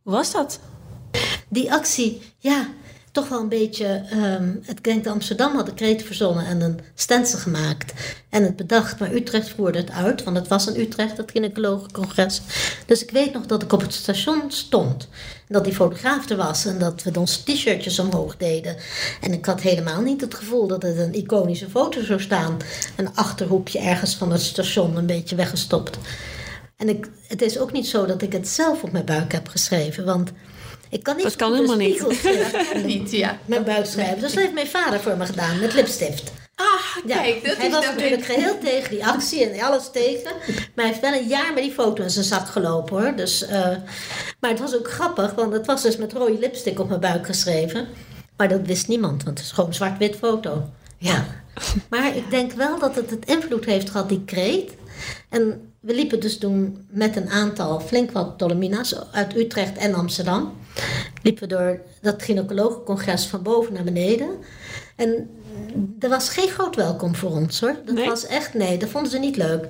[0.02, 0.60] Hoe was dat?
[1.48, 2.68] Die actie, ja,
[3.14, 4.03] toch wel een beetje.
[4.12, 7.92] Um, het Krenk Amsterdam had de kreet verzonnen en een stencil gemaakt.
[8.29, 12.40] En het bedacht, maar Utrecht voerde het uit, want het was in Utrecht, dat gynaecologencongres.
[12.87, 15.09] Dus ik weet nog dat ik op het station stond.
[15.48, 18.77] En dat die fotograaf er was en dat we onze t-shirtjes omhoog deden.
[19.20, 22.57] En ik had helemaal niet het gevoel dat het een iconische foto zou staan.
[22.96, 25.98] Een achterhoekje ergens van het station, een beetje weggestopt.
[26.77, 29.48] En ik, het is ook niet zo dat ik het zelf op mijn buik heb
[29.48, 30.33] geschreven, want
[30.94, 32.07] ik kan niet dat kan helemaal niet.
[32.94, 33.38] niet ja.
[33.44, 34.20] Mijn buik schrijven.
[34.20, 36.33] Dus dat heeft mijn vader voor me gedaan met lipstift.
[36.54, 39.90] Ah, Ja, kijk, dat hij is was dan natuurlijk geheel tegen die actie en alles
[39.92, 40.30] tegen.
[40.44, 43.16] Maar hij heeft wel een jaar met die foto in zijn zak gelopen hoor.
[43.16, 43.76] Dus, eh,
[44.40, 47.26] maar het was ook grappig, want het was dus met rode lipstick op mijn buik
[47.26, 47.88] geschreven.
[48.37, 50.68] Maar dat wist niemand, want het is gewoon een zwart-wit foto.
[50.98, 51.26] Ja.
[51.88, 54.72] Maar ik denk wel dat het het invloed heeft gehad, die kreet.
[55.28, 60.53] En we liepen dus toen met een aantal flink wat Dolomina's uit Utrecht en Amsterdam.
[61.23, 64.29] Liepen door dat gynaecologencongres van boven naar beneden.
[64.97, 65.31] En
[65.99, 67.77] er was geen groot welkom voor ons hoor.
[67.85, 68.09] Dat Nee?
[68.09, 69.66] was echt, nee, dat vonden ze niet leuk.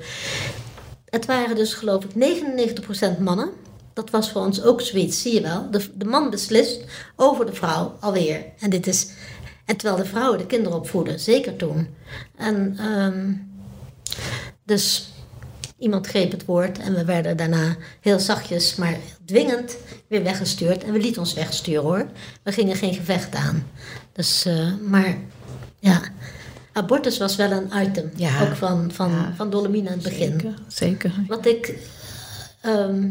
[1.11, 2.41] Het waren dus geloof ik
[3.17, 3.51] 99% mannen.
[3.93, 5.71] Dat was voor ons ook zoiets, zie je wel.
[5.71, 6.85] De, de man beslist
[7.17, 8.45] over de vrouw alweer.
[8.59, 9.09] En dit is...
[9.65, 11.89] En terwijl de vrouwen de kinderen opvoeden, zeker toen.
[12.37, 13.33] En ehm,
[14.65, 15.14] dus
[15.85, 19.77] iemand greep het woord en we werden daarna heel zachtjes, maar dwingend
[20.09, 20.85] weer weggestuurd.
[20.85, 22.07] En we lieten ons wegsturen hoor.
[22.43, 23.67] We gingen geen gevecht aan.
[24.13, 25.17] Dus, eh, maar
[25.79, 26.01] ja,
[26.73, 28.11] abortus was wel een item.
[28.17, 28.43] Ja.
[28.43, 29.33] Ook van, van, Ja.
[29.37, 30.31] van Dolomina in het begin.
[30.33, 31.13] Zeker, zeker.
[31.27, 31.75] Wat ik,
[32.61, 33.09] ehm,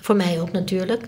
[0.00, 1.04] voor mij ook natuurlijk.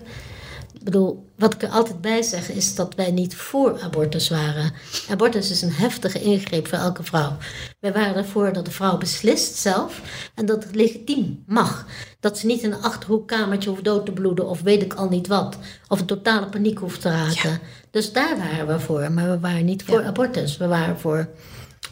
[0.81, 4.73] Ik bedoel, wat ik er altijd bij zeg is dat wij niet voor abortus waren.
[5.09, 7.37] Abortus is een heftige ingreep voor elke vrouw.
[7.79, 10.01] Wij waren ervoor dat de vrouw beslist zelf
[10.35, 11.85] en dat het legitiem mag.
[12.19, 15.27] Dat ze niet in een achterhoekkamertje hoeft dood te bloeden of weet ik al niet
[15.27, 15.57] wat.
[15.87, 17.59] Of een totale paniek hoeft te raken.
[17.91, 20.57] Dus daar waren we voor, maar we waren niet voor abortus.
[20.57, 21.29] We waren voor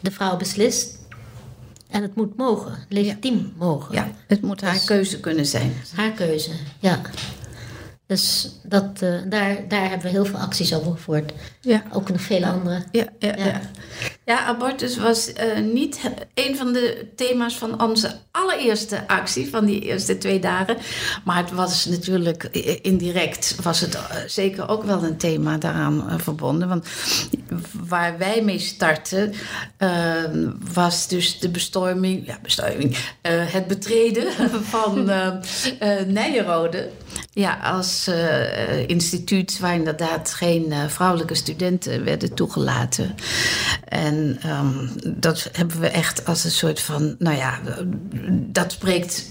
[0.02, 0.98] de vrouw beslist
[1.90, 3.96] en het moet mogen, legitiem mogen.
[3.96, 5.74] Ja, het moet haar keuze kunnen zijn.
[5.96, 7.02] Haar keuze, ja.
[8.10, 11.32] Dus dat, eh, daar, daar hebben we heel veel acties over gevoerd.
[11.62, 11.84] Ja.
[11.92, 12.84] Ook nog vele andere.
[12.92, 13.46] Ja, ja, Ja.
[13.46, 13.62] ja.
[14.38, 14.46] Ja.
[14.46, 16.00] abortus was eh, niet
[16.34, 20.78] een van de thema's van onze allereerste actie, van die eerste twee dagen.
[21.24, 22.44] Maar het was natuurlijk
[22.82, 26.68] indirect, was het eh, zeker ook wel een thema daaraan eh, verbonden.
[26.68, 26.88] Want
[27.88, 29.34] waar wij mee startten,
[29.78, 30.24] eh,
[30.74, 34.32] was dus de bestorming, ja, bestorming, het betreden
[34.74, 35.28] van eh
[35.80, 36.90] eh, Nijenrode.
[37.34, 38.10] Ja, als
[38.88, 43.16] instituut waar inderdaad geen vrouwelijke studenten werden toegelaten.
[43.86, 47.60] En ehm, dat hebben we echt als een soort van, nou ja,
[48.32, 49.28] dat spreekt,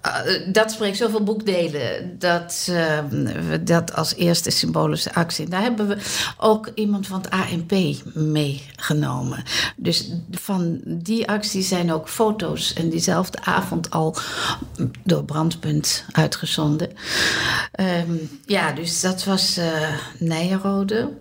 [0.00, 0.12] eh,
[0.52, 2.18] dat spreekt zoveel boekdelen.
[2.18, 2.98] Dat eh,
[3.48, 5.48] we dat als eerste symbolische actie.
[5.48, 5.96] Daar hebben we
[6.38, 7.72] ook iemand van het ANP
[8.14, 9.42] meegenomen.
[9.76, 14.16] Dus van die actie zijn ook foto's en diezelfde avond al
[15.04, 16.90] door Brandpunt uitgezonden.
[17.72, 21.12] Ehm, ja, dus dat was eh Nijenrode.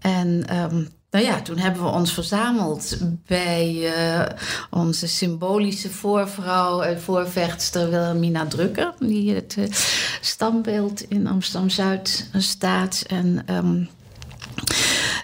[0.00, 4.26] En ehm, nou ja, toen hebben we ons verzameld bij eh,
[4.70, 9.64] onze symbolische voorvrouw en voorvechtster Wilhelmina Drukker, die het eh,
[10.20, 13.04] standbeeld in Amsterdam-Zuid staat.
[13.06, 13.84] En ehm,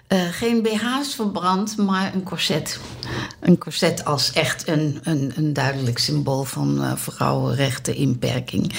[0.06, 2.80] eh, geen BH's verbrand, maar een corset.
[3.40, 8.72] Een corset als echt een, een, een duidelijk symbool van eh, vrouwenrechten, inperking.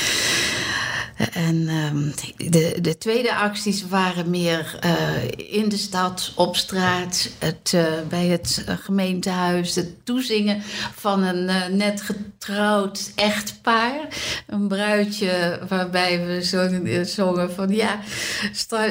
[1.34, 2.10] En ehm,
[2.52, 8.26] de, de tweede acties waren meer eh, in de stad, op straat, het, eh, bij
[8.26, 10.62] het eh, gemeentehuis, het toezingen
[10.96, 14.08] van een net getrouwd echtpaar.
[14.48, 16.42] Een bruidje waarbij we
[17.06, 18.00] zongen, van ja,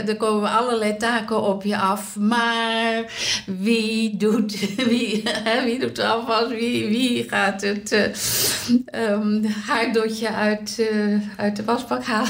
[0.07, 3.13] er komen allerlei taken op je af, maar
[3.47, 4.59] wie doet,
[4.91, 5.23] wie,
[5.65, 8.11] wie doet er wie, wie gaat het
[8.85, 10.91] ehm, haardotje uit,
[11.37, 12.30] uit de wasbak halen?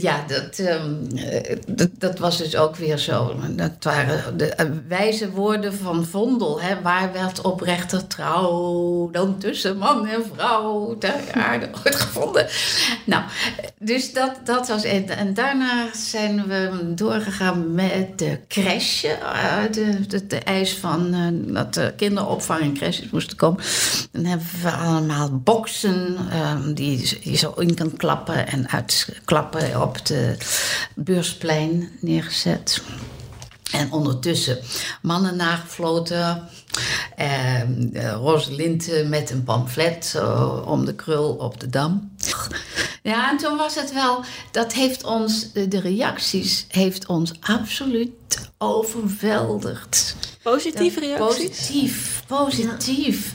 [0.00, 3.34] ja, dat, ehm, eh, dat, dat was dus ook weer zo.
[3.50, 6.60] Dat waren de eh, wijze woorden van Vondel.
[6.60, 12.46] Hè, waar werd oprechter trouw dan tussen man en vrouw ter aarde ooit gevonden?
[13.06, 13.22] Nou,
[13.78, 15.10] dus dat, dat was het.
[15.10, 19.04] En daarna zijn we doorgegaan met de crash.
[19.04, 21.14] eh, de, de, de eis van
[21.46, 23.62] dat de kinderopvang en crashes moesten komen.
[24.12, 30.06] Dan hebben we allemaal boksen ehm, die je zo in kan klappen en uitklappen op
[30.06, 30.36] de
[30.94, 32.82] beursplein neergezet.
[33.72, 34.58] En ondertussen
[35.02, 36.48] mannen nagefloten.
[37.16, 42.12] Eh, eh, Rosalinde met een pamflet eh, om de krul op de dam.
[43.02, 44.24] Ja, en toen was het wel...
[44.50, 45.52] Dat heeft ons...
[45.52, 50.16] De, de reacties heeft ons absoluut overweldigd.
[50.42, 51.48] Positieve reacties?
[51.48, 53.32] Positief, positief.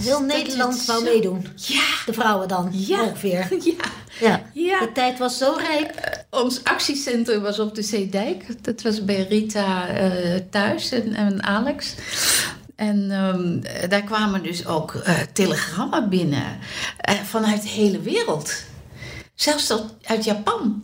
[0.00, 1.46] Heel Dat Nederland het wou zo- meedoen.
[1.56, 3.02] Ja, De vrouwen dan, Ja.
[3.02, 3.48] ongeveer.
[3.64, 3.84] ja.
[4.20, 4.42] Ja.
[4.54, 4.78] Ja.
[4.80, 6.24] De tijd was zo rijp.
[6.30, 8.64] Ons actiecentrum was op de Zeedijk.
[8.64, 11.94] Dat was bij Rita eh, thuis en, en Alex.
[12.76, 16.58] En ehm, daar kwamen dus ook eh, telegrammen binnen
[16.98, 18.52] eh, vanuit de hele wereld.
[19.34, 20.82] Zelfs tot, uit Japan.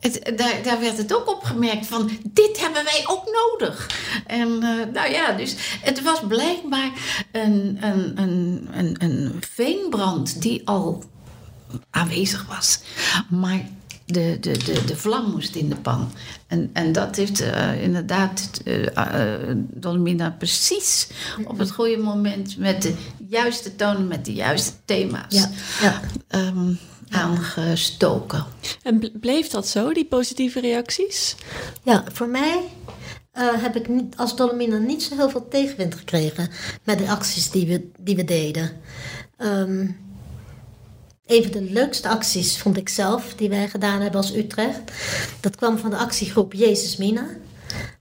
[0.00, 3.90] Het, daar, daar werd het ook opgemerkt van, dit hebben wij ook nodig.
[4.26, 6.90] En uh, nou ja, dus het was blijkbaar
[7.32, 11.04] een, een, een, een, een veenbrand die al
[11.90, 12.80] aanwezig was.
[13.28, 13.68] Maar
[14.04, 16.12] de, de, de, de vlam moest in de pan.
[16.46, 18.86] En, en dat heeft uh, inderdaad uh,
[20.14, 21.08] uh, precies
[21.46, 22.94] op het goede moment met de
[23.28, 26.00] juiste tonen, met de juiste thema's Ja, ja.
[26.38, 26.78] um,
[27.10, 28.44] aangestoken.
[28.82, 31.36] En bleef dat zo, die positieve reacties?
[31.82, 32.60] Ja, voor mij
[33.34, 36.50] uh, heb ik niet, als Dolomina niet zo heel veel tegenwind gekregen
[36.84, 38.70] met de acties die we, die we deden.
[39.38, 39.96] Um,
[41.26, 44.92] een van de leukste acties vond ik zelf, die wij gedaan hebben als Utrecht.
[45.40, 47.26] Dat kwam van de actiegroep Jezus Mina.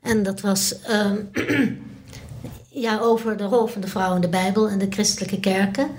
[0.01, 1.29] En dat was um,
[2.85, 5.89] ja, over de rol van de vrouw in de Bijbel en de christelijke kerken.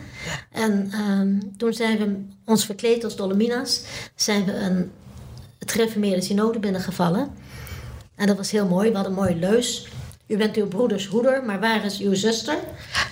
[0.50, 3.83] En um, toen zijn we ons verkleed als Dolomina's,
[4.14, 4.90] zijn we een,
[5.59, 7.30] het gereformeerde synode binnengevallen.
[8.14, 9.88] En dat was heel mooi, we hadden een mooie leus.
[10.26, 12.59] U bent uw broeders hoeder, maar waar is uw zuster?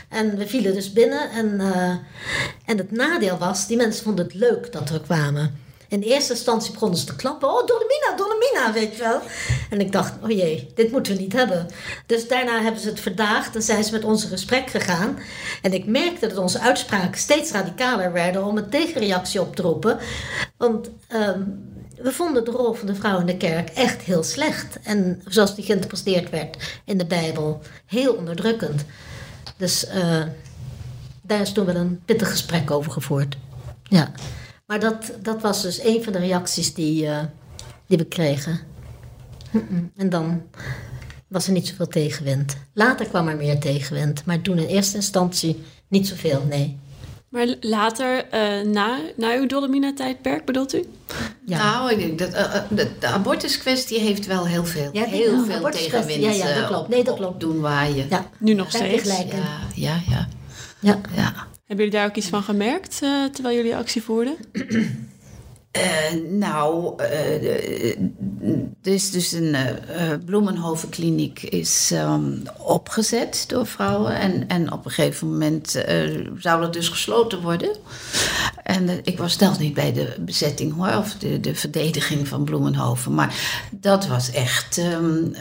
[0.09, 1.31] En we vielen dus binnen.
[1.31, 1.89] En, uh,
[2.65, 5.67] en het nadeel was, die mensen vonden het leuk dat we kwamen.
[5.89, 7.49] In eerste instantie begonnen ze te klappen.
[7.49, 9.21] Oh, Dolomina, Dolomina, weet je wel.
[9.71, 11.67] En ik dacht, oh jee, dit moeten we niet hebben.
[12.07, 15.19] Dus daarna hebben ze het verdaagd en zijn ze met ons in gesprek gegaan.
[15.63, 19.99] En ik merkte dat onze uitspraken steeds radicaler werden om een tegenreactie op te roepen.
[20.57, 21.67] Want um,
[22.03, 24.79] we vonden de rol van de vrouw in de kerk echt heel slecht.
[24.83, 28.85] En zoals die geïnterpreteerd werd in de Bijbel, heel onderdrukkend.
[29.57, 30.23] Dus uh,
[31.23, 33.37] daar is toen wel een pittig gesprek over gevoerd.
[33.83, 34.13] Ja.
[34.69, 37.19] Maar dat, dat was dus een van de reacties die, uh,
[37.87, 38.61] die we kregen.
[39.97, 40.43] En dan
[41.29, 42.57] was er niet zoveel tegenwind.
[42.73, 46.79] Later kwam er meer tegenwind, maar toen in eerste instantie niet zoveel, nee.
[47.29, 50.85] Maar later, uh, na, na uw Dolomina-tijdperk, bedoelt u?
[51.47, 51.59] Ja.
[51.59, 55.45] Nou, ik denk dat uh, de, de abortuskwestie heeft wel heel veel, ja, heel ja,
[55.45, 56.89] veel tegenwind ja, ja, dat klopt.
[56.89, 57.41] Nee, dat klopt.
[57.41, 58.07] doen waaien.
[58.11, 58.31] Ja.
[58.39, 59.05] Nu nog steeds.
[59.05, 59.25] Ja,
[59.75, 60.29] ja, ja.
[60.81, 61.01] ja.
[61.15, 61.47] ja.
[61.69, 64.37] Hebben jullie daar ook iets van gemerkt uh, terwijl jullie actie voerden?
[65.77, 67.97] Uh, nou, uh,
[68.83, 69.57] is dus een
[70.25, 74.17] Bloemenhovenkliniek is um, opgezet door vrouwen.
[74.17, 75.71] En, en op een gegeven moment
[76.39, 77.77] zou dat dus gesloten worden.
[78.69, 83.15] En ik was zelf niet bij de bezetting hoor, of de, de verdediging van Bloemenhoven.
[83.15, 83.35] Maar
[83.71, 85.35] dat was echt, um,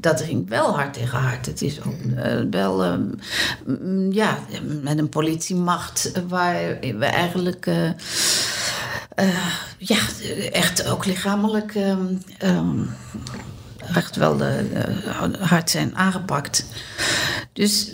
[0.00, 1.46] dat ging wel hard tegen hard.
[1.46, 1.96] Het is ook
[2.50, 3.18] wel, um,
[4.12, 4.38] ja,
[4.82, 7.66] met een politiemacht waar we eigenlijk...
[7.66, 7.90] Uh,
[9.78, 9.98] ja,
[10.52, 11.74] echt ook lichamelijk
[13.94, 14.66] echt wel de,
[15.40, 16.66] hard zijn aangepakt.
[17.52, 17.90] Dus,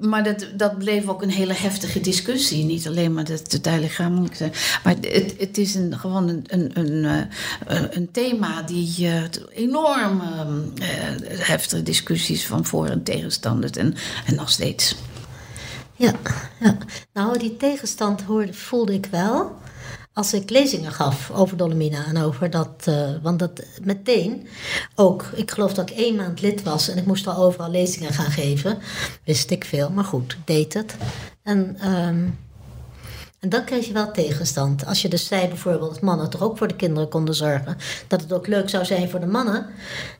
[0.00, 2.64] maar dat, dat bleef ook een hele heftige discussie.
[2.64, 4.52] Niet alleen maar dat het lichamelijk zijn.
[4.84, 7.28] Maar het, het is een, gewoon een, een, een,
[7.68, 9.22] uh, een thema die uh,
[9.54, 10.84] enorm uh,
[11.28, 13.94] heftige discussies van voor- en tegenstanders en,
[14.26, 14.96] en nog steeds.
[15.96, 16.12] Ja,
[16.60, 16.76] ja,
[17.12, 19.56] nou die tegenstand hoorde, voelde ik wel
[20.18, 24.48] als ik lezingen gaf over Dolomina en over dat, uh, want dat meteen
[24.94, 28.12] ook, ik geloof dat ik één maand lid was en ik moest al overal lezingen
[28.12, 28.78] gaan geven,
[29.24, 30.96] wist ik veel, maar goed, deed het.
[31.42, 32.38] En, um,
[33.40, 34.86] en dan kreeg je wel tegenstand.
[34.86, 38.20] Als je dus zei bijvoorbeeld dat mannen toch ook voor de kinderen konden zorgen, dat
[38.20, 39.66] het ook leuk zou zijn voor de mannen,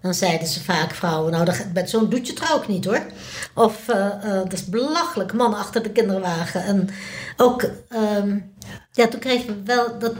[0.02, 3.02] dan zeiden ze vaak vrouwen, nou met zo'n doet je trouw ook niet hoor.
[3.54, 6.64] Of uh, dat is belachelijk, mannen achter de kinderwagen.
[6.64, 6.88] En
[7.36, 7.62] ook.
[8.18, 8.56] Um,
[8.92, 10.12] ja, toen kregen we wel dat.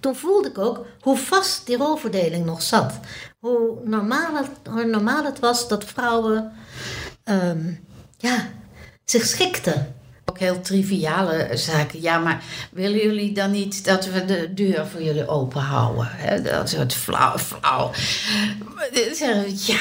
[0.00, 2.92] Toen voelde ik ook hoe vast die rolverdeling nog zat.
[3.38, 6.52] Hoe normaal het, hoe normaal het was dat vrouwen
[7.24, 7.86] um,
[8.16, 8.48] ja,
[9.04, 9.94] zich schikten.
[10.24, 12.00] Ook heel triviale zaken.
[12.00, 16.08] Ja, maar willen jullie dan niet dat we de deur voor jullie open houden?
[16.10, 17.38] He, dat het flauw.
[17.38, 17.90] flauw.
[19.66, 19.78] Ja,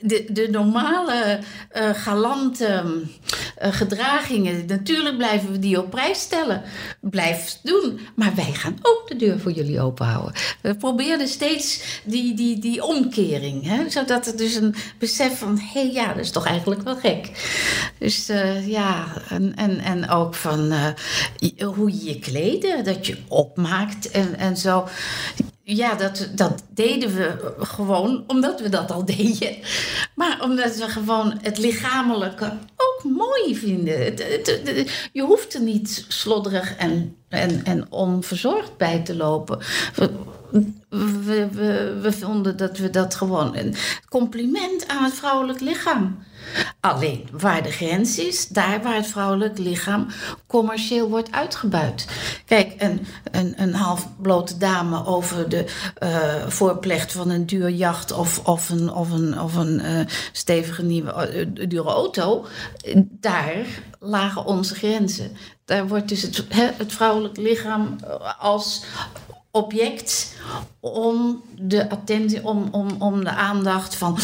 [0.00, 1.38] de, de normale
[1.76, 2.84] uh, galante
[3.60, 6.62] gedragingen, natuurlijk blijven we die op prijs stellen.
[7.00, 8.00] Blijf doen.
[8.14, 10.34] Maar wij gaan ook de deur voor jullie open houden.
[10.60, 13.66] We proberen steeds die, die, die omkering.
[13.66, 16.96] Hè, zodat er dus een besef van, hé hey, ja, dat is toch eigenlijk wel
[16.96, 17.30] gek.
[17.98, 20.86] Dus uh, ja, en, en, en ook van uh,
[21.74, 24.88] hoe je je kleden, dat je opmaakt en, en zo.
[25.76, 29.56] Ja, dat, dat deden we gewoon omdat we dat al deden.
[30.14, 34.14] Maar omdat we gewoon het lichamelijke ook mooi vinden.
[35.12, 39.58] Je hoeft er niet slodderig en, en, en onverzorgd bij te lopen.
[40.88, 43.74] we, we, we vonden dat we dat gewoon een
[44.08, 46.18] compliment aan het vrouwelijk lichaam.
[46.80, 50.06] Alleen waar de grens is, daar waar het vrouwelijk lichaam
[50.46, 52.06] commercieel wordt uitgebuit.
[52.46, 55.64] Kijk, een, een, een halfblote dame over de
[56.02, 60.00] uh, voorplecht van een duur jacht of, of een, of een, of een uh,
[60.32, 62.46] stevige nieuwe uh, dure auto,
[63.10, 63.66] daar
[63.98, 65.36] lagen onze grenzen.
[65.64, 67.96] Daar wordt dus het, het vrouwelijk lichaam
[68.38, 68.84] als
[69.50, 70.34] object
[70.80, 74.18] om de attentie, om, om, om de aandacht van.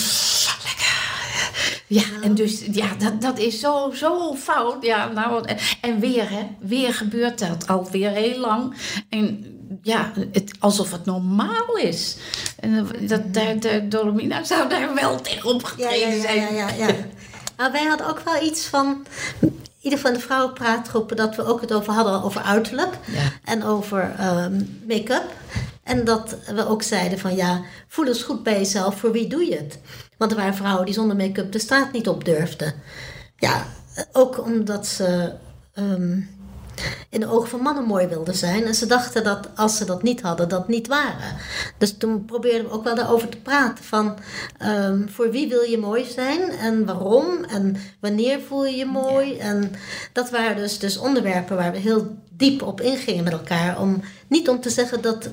[1.86, 4.84] Ja, en dus ja, dat, dat is zo, zo fout.
[4.84, 5.48] Ja, nou,
[5.80, 8.74] en weer, hè, weer gebeurt dat alweer heel lang.
[9.08, 12.16] En ja, het, alsof het normaal is.
[12.60, 16.54] En dat, de, de Dolomina zou daar wel tegenop getreden ja, ja, zijn.
[16.54, 16.94] Ja, ja, ja.
[17.56, 19.06] Maar wij hadden ook wel iets van
[19.80, 23.32] ieder van de vrouwenpraatgroepen dat we ook het over hadden over uiterlijk Ja.
[23.44, 25.32] en over um, make-up.
[25.86, 29.44] En dat we ook zeiden van ja, voel eens goed bij jezelf, voor wie doe
[29.44, 29.78] je het?
[30.16, 32.74] Want er waren vrouwen die zonder make-up de straat niet op durfden.
[33.36, 33.66] Ja,
[34.12, 35.32] ook omdat ze
[35.78, 36.28] um,
[37.10, 38.64] in de ogen van mannen mooi wilden zijn.
[38.64, 41.36] En ze dachten dat als ze dat niet hadden, dat niet waren.
[41.78, 43.84] Dus toen probeerden we ook wel daarover te praten.
[43.84, 44.18] Van
[44.62, 49.34] um, voor wie wil je mooi zijn en waarom en wanneer voel je je mooi.
[49.34, 49.40] Ja.
[49.40, 49.72] En
[50.12, 53.80] dat waren dus, dus onderwerpen waar we heel diep op ingingen met elkaar.
[53.80, 55.28] Om, niet om te zeggen dat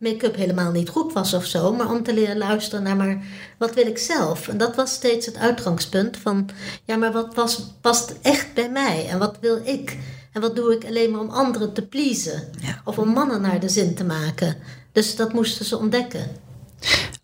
[0.00, 3.22] make-up helemaal niet goed was of zo, maar om te leren luisteren naar maar
[3.58, 4.48] wat wil ik zelf.
[4.48, 6.48] En dat was steeds het uitgangspunt van
[6.84, 9.98] ja, maar wat was, past echt bij mij en wat wil ik?
[10.32, 12.48] En wat doe ik alleen maar om anderen te pleasen?
[12.60, 12.80] Ja.
[12.84, 14.56] Of om mannen naar de zin te maken?
[14.92, 16.26] Dus dat moesten ze ontdekken.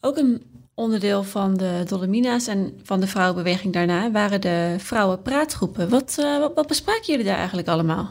[0.00, 0.42] Ook een
[0.74, 5.88] onderdeel van de Dolomina's en van de vrouwenbeweging daarna waren de vrouwenpraatgroepen.
[5.88, 8.10] Wat, uh, wat, wat bespraken jullie daar eigenlijk allemaal?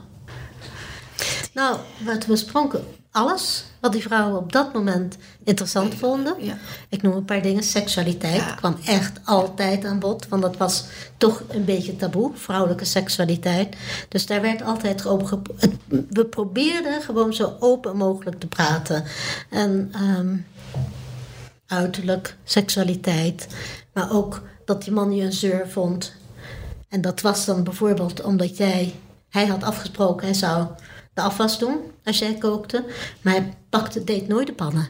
[1.53, 6.35] Nou, wat besproken alles wat die vrouwen op dat moment interessant vonden.
[6.39, 6.57] Ja.
[6.89, 7.63] Ik noem een paar dingen.
[7.63, 8.55] Seksualiteit ja.
[8.55, 10.27] kwam echt altijd aan bod.
[10.27, 10.85] Want dat was
[11.17, 13.75] toch een beetje taboe, vrouwelijke seksualiteit.
[14.09, 15.39] Dus daar werd altijd over...
[16.09, 19.03] We probeerden gewoon zo open mogelijk te praten.
[19.49, 20.45] En um,
[21.67, 23.47] uiterlijk, seksualiteit.
[23.93, 26.13] Maar ook dat die man je een zeur vond.
[26.89, 28.95] En dat was dan bijvoorbeeld omdat jij...
[29.29, 30.67] Hij had afgesproken, hij zou
[31.15, 32.83] de afwas doen als jij kookte.
[33.21, 34.87] Maar hij pakte, deed nooit de pannen.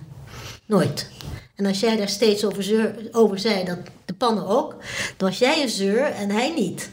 [0.65, 1.09] Nooit.
[1.55, 4.75] En als jij daar steeds over, zeur, over zei, dat de pannen ook,
[5.17, 6.89] dan was jij een zeur en hij niet.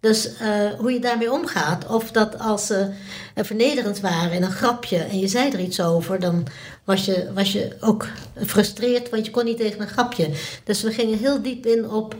[0.00, 2.90] Dus uh, hoe je daarmee omgaat, of dat als ze
[3.34, 6.46] vernederend waren in een grapje en je zei er iets over, dan
[6.84, 10.30] was je, was je ook gefrustreerd, want je kon niet tegen een grapje.
[10.64, 12.16] Dus we gingen heel diep in op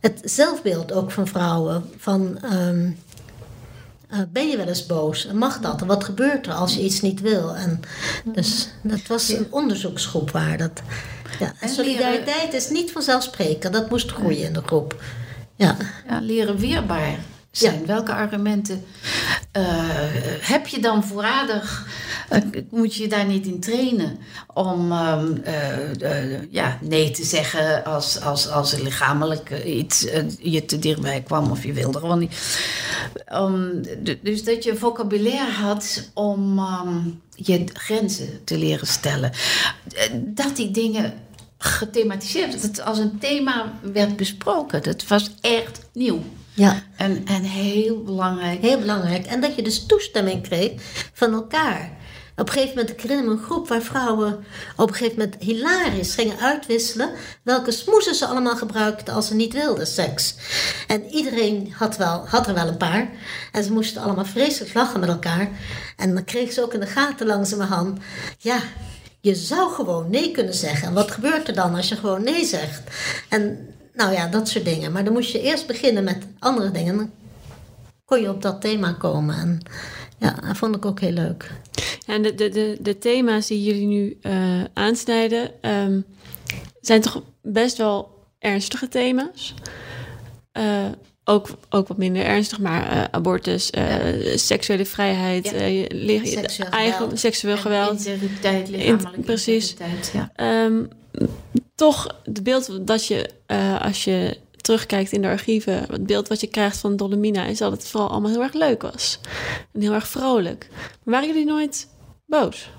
[0.00, 1.90] het zelfbeeld ook van vrouwen.
[1.96, 2.98] Van, um,
[4.10, 5.26] uh, ben je wel eens boos?
[5.26, 5.80] En mag dat?
[5.80, 7.56] En wat gebeurt er als je iets niet wil?
[7.56, 7.80] En
[8.24, 10.82] dus dat was een onderzoeksgroep waar dat.
[11.38, 11.52] Ja.
[11.60, 13.72] En solidariteit is niet vanzelfsprekend.
[13.72, 15.02] Dat moest groeien in de groep.
[15.56, 15.76] Ja,
[16.08, 17.18] ja leren weerbaar
[17.58, 17.80] zijn.
[17.80, 17.86] Ja.
[17.86, 18.84] Welke argumenten
[19.56, 19.64] uh,
[20.40, 21.86] heb je dan voorradig?
[22.32, 24.18] Uh, moet je je daar niet in trainen
[24.54, 25.42] om um,
[26.00, 30.06] uh, ja, nee te zeggen als, als, als er lichamelijk iets
[30.38, 32.60] je te dichtbij kwam of je wilde gewoon niet.
[33.32, 33.82] Um,
[34.22, 39.32] dus dat je vocabulaire had om um, je grenzen te leren stellen.
[40.16, 41.12] Dat die dingen
[41.58, 44.82] gethematiseerd, dat het als een thema werd besproken.
[44.82, 46.22] Dat was echt nieuw.
[46.58, 46.82] Ja.
[46.96, 48.60] En, en heel belangrijk.
[48.60, 49.26] Heel belangrijk.
[49.26, 50.72] En dat je dus toestemming kreeg
[51.12, 51.96] van elkaar.
[52.36, 54.44] Op een gegeven moment, ik herinner een groep waar vrouwen
[54.76, 57.10] op een gegeven moment hilarisch gingen uitwisselen
[57.42, 60.34] welke smoesen ze allemaal gebruikten als ze niet wilden seks.
[60.86, 63.10] En iedereen had, wel, had er wel een paar.
[63.52, 65.48] En ze moesten allemaal vreselijk lachen met elkaar.
[65.96, 67.98] En dan kregen ze ook in de gaten langzamerhand,
[68.38, 68.60] ja,
[69.20, 70.88] je zou gewoon nee kunnen zeggen.
[70.88, 72.82] En wat gebeurt er dan als je gewoon nee zegt?
[73.28, 74.92] En nou ja, dat soort dingen.
[74.92, 76.96] Maar dan moest je eerst beginnen met andere dingen.
[76.96, 77.10] Dan
[78.04, 79.36] kon je op dat thema komen.
[79.36, 79.60] En
[80.18, 81.52] ja, dat vond ik ook heel leuk.
[82.06, 86.04] En de, de, de, de thema's die jullie nu uh, aansnijden, um,
[86.80, 89.54] zijn toch best wel ernstige thema's.
[90.52, 90.86] Uh,
[91.24, 94.00] ook, ook wat minder ernstig, maar uh, abortus, ja.
[94.36, 96.24] seksuele vrijheid, ja.
[96.24, 97.18] seksueel eigen geweld.
[97.18, 98.06] seksueel geweld.
[98.06, 99.76] Integriteit, lichamelijke Precies.
[100.12, 100.64] Ja.
[100.64, 100.88] Um,
[101.78, 106.40] toch het beeld dat je, uh, als je terugkijkt in de archieven, het beeld wat
[106.40, 109.20] je krijgt van Dolomina is dat het vooral allemaal heel erg leuk was.
[109.72, 110.68] En heel erg vrolijk.
[110.70, 111.88] Maar waren jullie nooit
[112.26, 112.70] boos?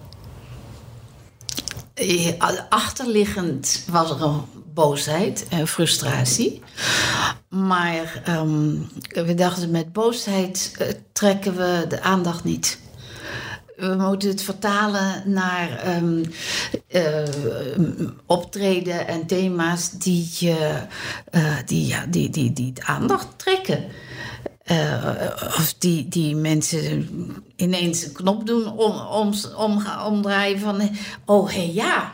[2.70, 4.42] Achterliggend was er een
[4.74, 6.62] boosheid en frustratie.
[7.50, 12.80] Maar um, we dachten met boosheid uh, trekken we de aandacht niet.
[13.80, 16.24] We moeten het vertalen naar ehm,
[16.88, 17.24] eh,
[18.26, 23.84] optreden en thema's die, uh, die, ja, die, die, die aandacht trekken.
[24.72, 25.06] Uh,
[25.42, 27.08] of die, die mensen
[27.56, 30.90] ineens een knop doen om, om, om, omdraaien van...
[31.26, 32.12] oh hey, ja,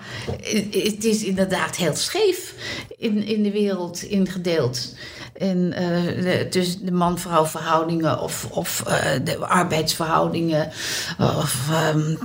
[0.72, 2.54] het is inderdaad heel scheef
[2.98, 4.94] in, in de wereld ingedeeld.
[5.34, 10.72] En uh, de, dus de man-vrouw verhoudingen of, of uh, de arbeidsverhoudingen
[11.18, 11.70] of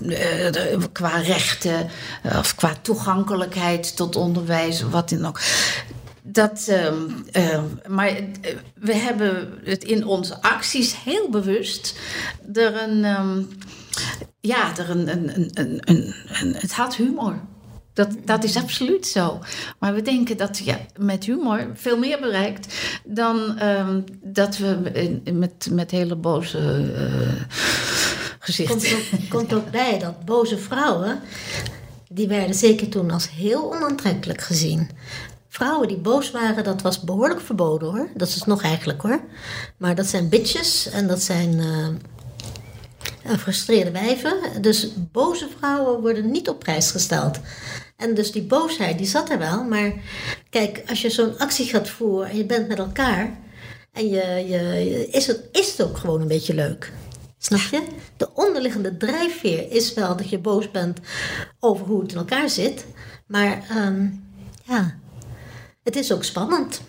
[0.03, 1.91] de, qua rechten
[2.39, 5.41] of qua toegankelijkheid tot onderwijs of wat dan ook.
[6.33, 6.67] Dat,
[7.37, 8.13] uh, maar
[8.75, 11.99] we hebben het in onze acties heel bewust
[12.53, 13.49] er een, um,
[14.41, 16.15] ja, er een, een, een, een,
[16.55, 17.41] het had humor.
[17.93, 19.39] Dat, dat is absoluut zo.
[19.79, 22.75] Maar we denken dat je ja, met humor veel meer bereikt
[23.05, 23.59] dan
[24.23, 27.43] dat we met, met hele boze uh,
[28.39, 28.99] gezichten.
[28.99, 31.21] Komt komt ook bij dat boze vrouwen,
[32.09, 34.91] die werden zeker toen als heel onaantrekkelijk gezien.
[35.53, 38.09] Vrouwen die boos waren, dat was behoorlijk verboden hoor.
[38.15, 39.21] Dat is nog eigenlijk hoor.
[39.77, 41.89] Maar dat zijn bitches en dat zijn uh,
[43.25, 44.35] gefrustreerde wijven.
[44.61, 47.41] Dus boze vrouwen worden niet op prijs gesteld.
[47.97, 49.65] En dus die boosheid, die zat er wel.
[49.65, 49.93] Maar
[50.51, 53.39] kijk, als je zo'n actie gaat voeren en je bent met elkaar...
[53.93, 56.93] en je, je, is, het, is het ook gewoon een beetje leuk.
[57.39, 57.83] Snap je?
[58.17, 60.99] De onderliggende drijfveer is wel dat je boos bent
[61.61, 62.87] over hoe het in elkaar zit.
[63.27, 64.25] Maar um,
[64.65, 64.99] ja,
[65.91, 66.83] het is ook spannend.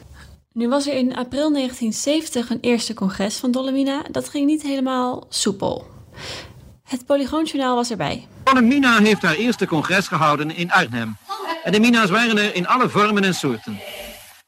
[0.53, 4.03] Nu was er in april 1970 een eerste congres van Dolomina.
[4.11, 5.87] Dat ging niet helemaal soepel.
[6.83, 8.27] Het Polygoonjournaal was erbij.
[8.43, 11.17] Dolomina heeft haar eerste congres gehouden in Arnhem.
[11.63, 13.79] En de mina's waren er in alle vormen en soorten.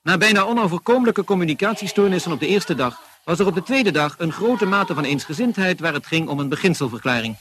[0.04, 3.02] Na bijna onoverkomelijke communicatiestoornissen op de eerste dag...
[3.24, 5.80] was er op de tweede dag een grote mate van eensgezindheid...
[5.80, 7.36] waar het ging om een beginselverklaring.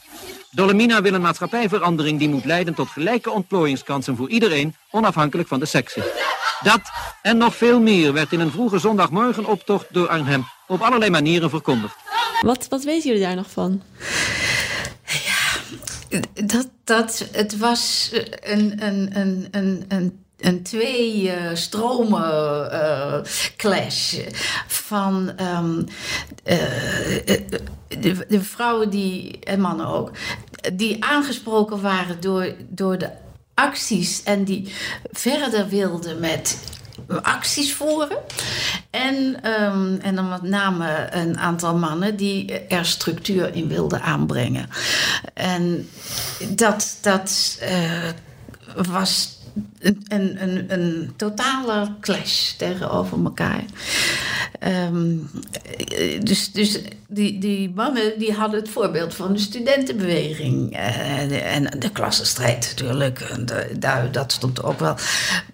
[0.51, 5.65] Dolomina wil een maatschappijverandering die moet leiden tot gelijke ontplooiingskansen voor iedereen, onafhankelijk van de
[5.65, 6.11] sekse.
[6.63, 6.81] Dat
[7.21, 11.95] en nog veel meer werd in een vroege zondagmorgenoptocht door Arnhem op allerlei manieren verkondigd.
[12.41, 13.81] Wat, wat weten jullie daar nog van?
[15.05, 18.11] Ja, dat, dat, het was
[18.41, 19.09] een, een,
[19.51, 23.19] een, een, een twee uh, stromen uh,
[23.57, 24.17] clash
[24.67, 25.85] van um,
[26.45, 26.55] uh,
[28.27, 30.11] de, vrouwen die, en mannen ook,
[30.73, 33.09] die aangesproken waren door, door de
[33.53, 34.73] acties en die
[35.11, 36.57] verder wilden met
[37.21, 38.17] acties voeren.
[38.89, 44.69] En, um, en dan met name een aantal mannen die er structuur in wilden aanbrengen.
[45.33, 45.89] En
[46.55, 47.59] dat, dat
[48.75, 49.41] was
[49.79, 53.63] een, een, een, totale clash tegenover elkaar.
[54.89, 55.29] Um,
[56.23, 61.89] dus dus die, die mannen die hadden het voorbeeld van de studentenbeweging uh, en de
[61.89, 63.19] klassenstrijd natuurlijk.
[63.19, 63.45] En
[64.11, 64.95] dat stond ook wel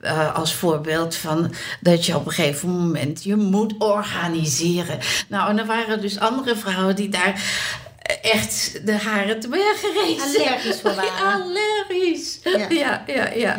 [0.01, 4.99] uh, als voorbeeld van dat je op een gegeven moment je moet organiseren.
[5.27, 7.41] Nou, en er waren dus andere vrouwen die daar
[8.21, 9.89] echt de haren te bergen.
[10.21, 11.43] Allergisch voor waren.
[11.43, 12.39] Allergisch.
[12.59, 12.67] Ja.
[12.69, 13.57] Ja, ja, ja.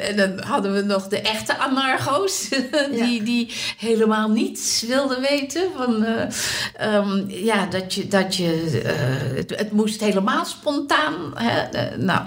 [0.00, 2.48] En dan hadden we nog de echte anarcho's.
[3.00, 5.62] Die, die helemaal niets wilden weten.
[5.76, 8.08] Van, uh, um, ja, dat je...
[8.08, 11.14] Dat je uh, het, het, moest helemaal spontaan.
[11.34, 11.74] Hè?
[11.74, 12.22] Uh, nou,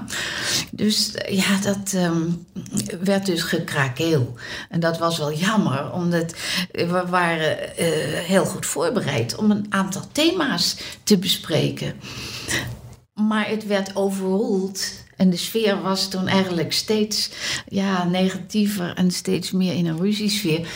[0.71, 2.45] dus ja, dat um,
[3.03, 4.33] werd dus gekrakeel.
[4.69, 5.91] En dat was wel jammer.
[5.91, 6.33] Omdat
[6.71, 7.57] we waren
[8.25, 11.93] heel goed voorbereid om een aantal thema's te bespreken bespreken.
[13.13, 15.01] Maar het werd overroeld.
[15.17, 17.29] En de sfeer was toen eigenlijk steeds
[17.67, 20.67] ja, negatiever en steeds meer in een ruziesfeer.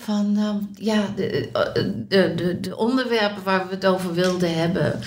[0.00, 0.54] Van uh,
[0.86, 1.48] ja, de,
[2.08, 5.00] de, de, de, onderwerpen waar we het over wilden hebben,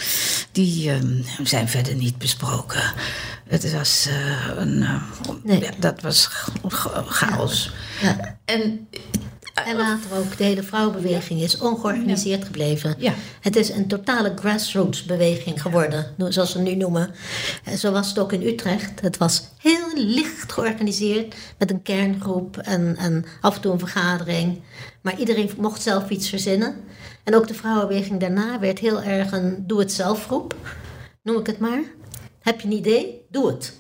[0.52, 0.96] die uh,
[1.44, 2.94] zijn verder niet besproken.
[3.48, 4.86] Het was uh, een.
[5.44, 5.60] nee.
[5.62, 6.30] Ja, dat was
[7.06, 7.72] chaos.
[8.02, 8.38] Ja.
[8.46, 8.88] En
[9.66, 12.96] en later ook de hele vrouwenbeweging is ongeorganiseerd gebleven.
[12.98, 13.14] Ja.
[13.42, 17.12] Het is een totale grassroots beweging geworden, zoals ze nu noemen.
[17.64, 19.02] En zo was het ook in Utrecht.
[19.02, 24.62] Het was heel licht georganiseerd met een kerngroep en, en af en toe een vergadering.
[25.02, 26.76] Maar iedereen mocht zelf iets verzinnen.
[27.24, 30.56] En ook de vrouwenbeweging daarna werd heel erg een doe-het-zelf groep,
[31.24, 31.82] noem ik het maar.
[32.42, 33.26] Heb je een idee?
[33.30, 33.74] Doe het.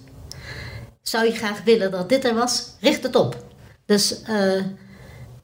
[1.02, 2.76] Zou je graag willen dat dit er was?
[2.80, 3.46] Richt het op.
[3.86, 4.64] Dus uh,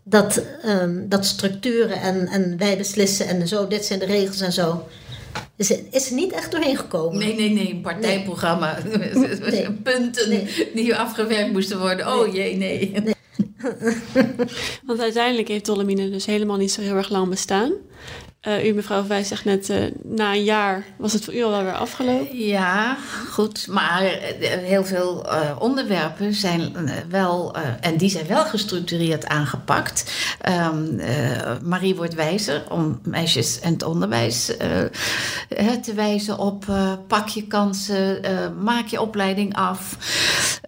[0.08, 4.51] dat, um, dat structuren en, en wij beslissen en zo, dit zijn de regels en
[4.51, 4.88] zo.
[5.56, 7.20] Dus is er niet echt doorheen gekomen.
[7.20, 8.78] Nee, nee, nee, een partijprogramma.
[9.49, 9.72] Nee.
[9.84, 10.72] Punten nee.
[10.74, 12.08] die afgewerkt moesten worden.
[12.08, 12.93] Oh jee, nee.
[14.86, 17.72] Want uiteindelijk heeft Dolomine dus helemaal niet zo heel erg lang bestaan.
[18.48, 21.64] Uh, u, mevrouw Wijs, zegt net, uh, na een jaar was het voor u al
[21.64, 22.38] weer afgelopen.
[22.38, 22.98] Ja,
[23.30, 23.68] goed.
[23.68, 24.02] Maar
[24.41, 25.28] heel veel
[25.60, 30.12] onderwerpen zijn wel, en die zijn wel gestructureerd aangepakt.
[30.72, 31.02] Um,
[31.64, 34.46] Marie wordt wijzer om meisjes en het onderwijs
[35.82, 36.66] te wijzen op
[37.08, 38.22] pak je kansen,
[38.64, 39.98] maak je opleiding af.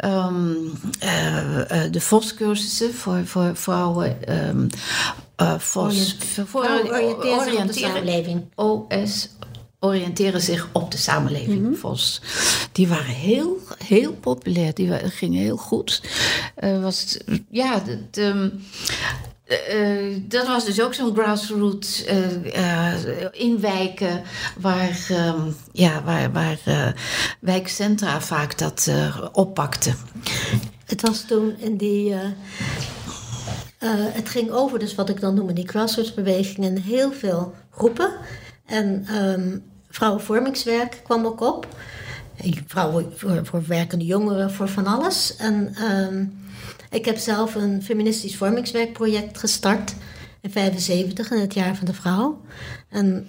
[0.05, 0.71] Um,
[1.91, 4.17] de VOS-cursussen voor, voor vrouwen.
[4.47, 4.67] Um,
[5.41, 6.17] uh, VOS.
[6.45, 8.45] Voor, oriënteren op de samenleving.
[8.55, 9.29] OS
[9.79, 11.75] oriënteren zich op de samenleving, mm -hmm.
[11.75, 12.21] VOS.
[12.71, 14.73] Die waren heel, heel populair.
[14.73, 16.01] Die gingen heel goed.
[16.59, 17.17] Uh, was
[17.49, 18.61] ja, het, um,
[19.73, 24.23] uh, dat was dus ook zo'n grassroots uh, in wijken
[24.59, 26.59] waar, um, ja, waar, waar
[27.39, 28.91] wijkcentra vaak dat
[29.31, 29.95] oppakten.
[30.85, 32.13] Het was toen in die
[33.79, 38.11] uh, het ging over, dus wat ik dan noem, die grassrootsbeweging in heel veel groepen.
[38.65, 41.67] En um, vrouwenvormingswerk kwam ook op.
[42.67, 43.13] Vrouwen
[43.43, 45.35] voor, werkende jongeren, voor van alles.
[45.35, 46.45] En um,
[46.89, 49.93] ik heb zelf een feministisch vormingswerkproject gestart
[50.41, 52.41] in 75, in het jaar van de vrouw.
[52.89, 53.27] En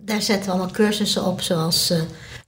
[0.00, 2.00] daar zetten we allemaal cursussen op, zoals uh,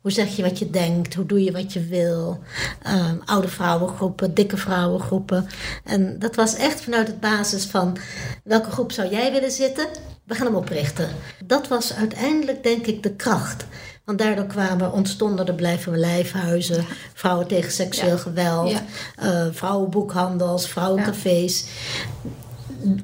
[0.03, 1.14] hoe zeg je wat je denkt?
[1.14, 2.38] Hoe doe je wat je wil?
[2.86, 5.46] Um, oude vrouwengroepen, dikke vrouwengroepen.
[5.84, 7.96] En dat was echt vanuit het basis van
[8.44, 9.86] welke groep zou jij willen zitten?
[10.24, 11.09] We gaan hem oprichten.
[11.44, 13.66] Dat was uiteindelijk denk ik de kracht.
[14.05, 16.84] Want daardoor kwamen, ontstonden de blijven lijfhuizen,
[17.14, 18.16] vrouwen tegen seksueel ja.
[18.16, 18.82] geweld, ja.
[19.22, 21.66] Uh, vrouwenboekhandels, vrouwencafés,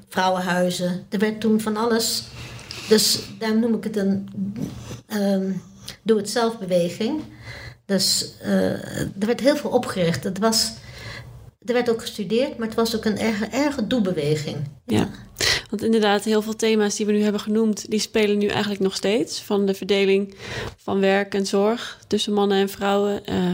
[0.09, 1.07] vrouwenhuizen.
[1.09, 2.25] Er werd toen van alles.
[2.89, 4.29] Dus daar noem ik het een.
[5.13, 5.63] Um,
[6.03, 7.23] doe-het-zelf-beweging.
[7.89, 10.25] Dus uh, er werd heel veel opgericht.
[10.25, 10.73] Het was,
[11.65, 14.57] er werd ook gestudeerd, maar het was ook een erge, erge doebeweging.
[14.87, 15.09] Ja.
[15.71, 18.95] want inderdaad, heel veel thema's die we nu hebben genoemd, die spelen nu eigenlijk nog
[18.95, 19.41] steeds.
[19.41, 20.35] Van de verdeling
[20.77, 23.53] van werk en zorg tussen mannen en vrouwen, uh,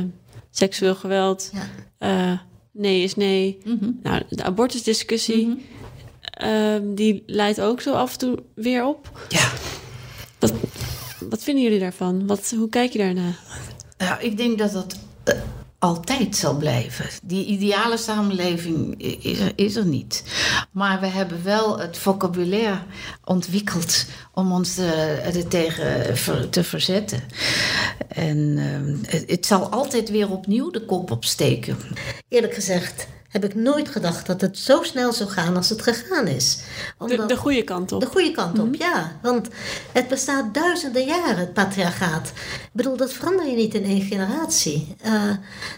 [0.50, 2.32] seksueel geweld, ja.
[2.32, 2.38] uh,
[2.72, 3.58] nee is nee.
[3.64, 4.00] Mm -hmm.
[4.02, 5.60] Nou, de abortusdiscussie, mm
[6.32, 6.94] -hmm.
[6.94, 9.26] die leidt ook zo af en toe weer op.
[9.28, 9.52] Ja.
[10.38, 10.52] Dat,
[11.34, 12.26] wat vinden jullie daarvan?
[12.26, 13.32] Wat, hoe kijk je daarna?
[13.98, 15.34] Nou, ik denk dat dat uh,
[15.78, 17.06] altijd zal blijven.
[17.22, 20.24] Die ideale samenleving is er, is er niet.
[20.70, 22.78] Maar we hebben wel het vocabulaire
[23.24, 26.14] ontwikkeld om ons er tegen
[26.50, 27.20] te verzetten.
[28.08, 31.76] En uh, het, het zal altijd weer opnieuw de kop opsteken.
[32.28, 36.26] Eerlijk gezegd heb ik nooit gedacht dat het zo snel zou gaan als het gegaan
[36.26, 36.58] is.
[36.98, 38.00] Omdat, de, de goede kant op.
[38.00, 38.80] De goede kant op, mm -hmm.
[38.80, 39.12] ja.
[39.22, 39.48] Want
[39.92, 42.28] het bestaat duizenden jaren, het patriarchaat.
[42.62, 44.96] Ik bedoel, dat verander je niet in één generatie.
[45.06, 45.30] Uh,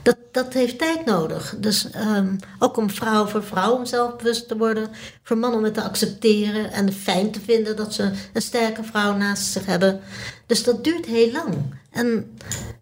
[0.02, 1.54] dat, dat heeft tijd nodig.
[1.59, 4.88] Dus um, ook om vrouw voor vrouw om zelfbewust te worden.
[5.22, 9.16] Voor mannen om het te accepteren en fijn te vinden dat ze een sterke vrouw
[9.16, 10.00] naast zich hebben.
[10.46, 11.54] Dus dat duurt heel lang.
[11.97, 12.36] En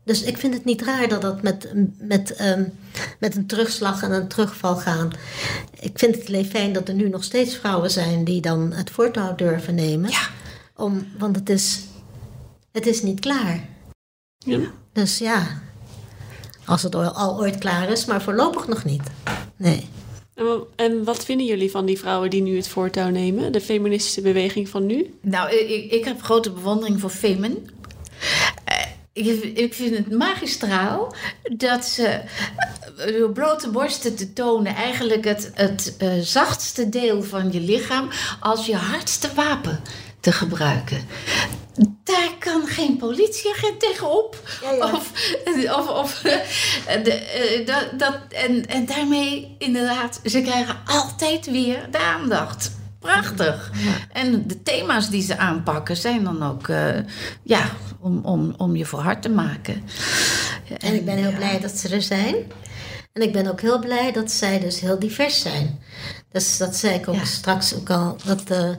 [0.05, 2.73] dus ik vind het niet raar dat dat met, met, um,
[3.19, 5.11] met een terugslag en een terugval gaan.
[5.81, 8.91] Ik vind het alleen fijn dat er nu nog steeds vrouwen zijn die dan het
[8.91, 10.11] voortouw durven nemen.
[10.11, 10.29] Ja.
[10.77, 11.81] Om, want het is,
[12.73, 13.69] het is niet klaar.
[14.39, 14.59] Ja.
[14.93, 15.62] Dus ja,
[16.65, 19.03] als het al ooit klaar is, maar voorlopig nog niet.
[19.57, 19.89] Nee.
[20.77, 23.53] En wat vinden jullie van die vrouwen die nu het voortouw nemen?
[23.53, 25.15] De feministische beweging van nu?
[25.21, 27.67] Nou, ik, ik heb grote bewondering voor Femen.
[29.15, 32.21] Ik, vind het magistraal dat ze
[33.19, 38.09] door blote borsten te tonen eigenlijk het, het uh, zachtste deel van je lichaam
[38.41, 39.81] als je hardste wapen
[40.21, 41.07] te gebruiken.
[42.05, 44.37] Daar kan geen politieagent tegenop.
[44.62, 44.93] Ja, ja.
[44.93, 45.11] Of,
[45.79, 46.21] of, of
[47.03, 52.71] de, dat, dat, en, en daarmee inderdaad, ze krijgen altijd weer de aandacht.
[53.05, 53.71] Prachtig.
[54.13, 56.89] En de thema's die ze aanpakken zijn dan ook uh,
[57.43, 59.83] ja, om, om, om je voor hard te maken.
[60.79, 62.35] En, ik ben heel blij dat ze er zijn.
[63.13, 65.79] En ik ben ook heel blij dat zij dus heel divers zijn.
[66.33, 67.25] Dus dat zei ik ook ja.
[67.25, 68.17] straks ook al.
[68.25, 68.71] Dat, uh,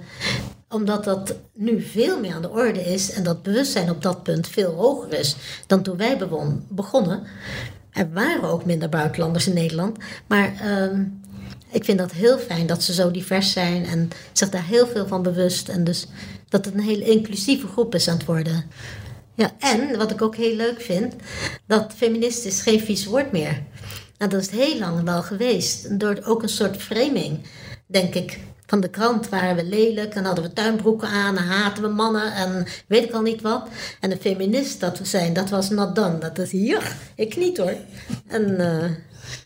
[0.70, 4.48] omdat dat nu veel meer aan de orde is en dat bewustzijn op dat punt
[4.48, 5.36] veel hoger is
[5.68, 6.18] dan toen wij
[6.70, 7.24] begonnen.
[7.92, 9.98] Er waren ook minder buitenlanders in Nederland.
[10.28, 11.00] Maar uh,
[11.72, 15.08] ik vind dat heel fijn dat ze zo divers zijn en zich daar heel veel
[15.08, 15.70] van bewust.
[15.70, 16.08] En dus
[16.50, 18.64] dat het een hele inclusieve groep is aan het worden.
[19.36, 21.16] Ja, en wat ik ook heel leuk vind,
[21.68, 23.64] dat feminist is geen vies woord meer.
[24.18, 26.00] Nou, dat is heel lang wel geweest.
[26.00, 27.40] Door ook een soort framing,
[27.88, 28.40] denk ik.
[28.66, 32.34] Van de krant waren we lelijk en hadden we tuinbroeken aan en haten we mannen
[32.34, 33.68] en weet ik al niet wat.
[34.00, 36.18] En de feminist dat we zijn, dat was done.
[36.18, 37.76] Dat is hier, ik niet hoor.
[38.28, 38.84] En, uh,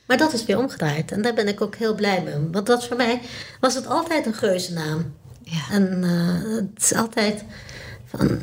[0.08, 2.50] maar dat is weer omgedraaid en daar ben ik ook heel blij mee.
[2.52, 3.22] Want dat voor mij
[3.60, 5.14] was het altijd een geuzennaam.
[5.44, 5.62] Ja.
[5.72, 7.44] En uh, het is altijd
[8.06, 8.40] Van,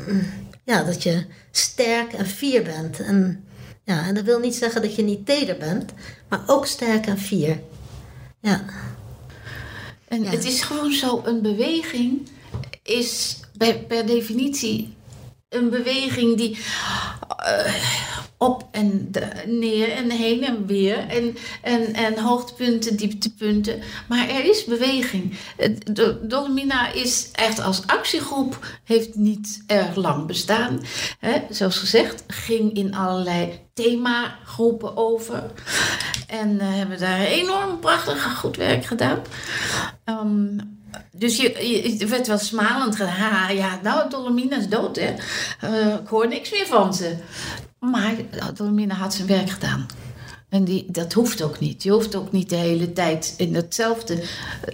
[0.65, 3.01] ja, dat je sterk en fier bent.
[3.01, 3.45] En,
[3.85, 5.93] ja, en dat wil niet zeggen dat je niet teder bent,
[6.29, 7.61] maar ook sterk en fier.
[8.41, 8.65] Ja.
[10.09, 10.31] En Ja.
[10.31, 12.29] het is gewoon zo, een beweging
[12.83, 14.95] is bij, per definitie
[15.49, 16.59] een beweging die
[17.37, 17.75] eh,
[18.39, 19.11] op en
[19.47, 23.83] neer en heen en weer en, en, en hoogtepunten, dieptepunten.
[24.09, 25.37] Maar er is beweging.
[26.23, 30.81] Dolomina is echt als actiegroep heeft niet erg lang bestaan.
[31.51, 35.51] Zoals gezegd, ging in allerlei themagroepen over.
[36.27, 39.19] En eh, hebben daar enorm prachtig goed werk gedaan.
[40.05, 40.59] Ehm,
[41.13, 42.99] dus je, werd wel smalend.
[42.99, 45.15] Ha, ja, nou, Dolomina is dood, hè.
[45.61, 47.17] Eh, ik hoor niks meer van ze.
[47.81, 48.15] Maar
[48.55, 49.87] Dolomina had zijn werk gedaan.
[50.49, 51.83] En die, dat hoeft ook niet.
[51.83, 54.23] Je hoeft ook niet de hele tijd in hetzelfde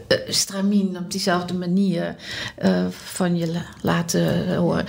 [0.08, 2.16] eh, stramien, op diezelfde manier
[2.56, 4.84] eh, van je la- laten horen.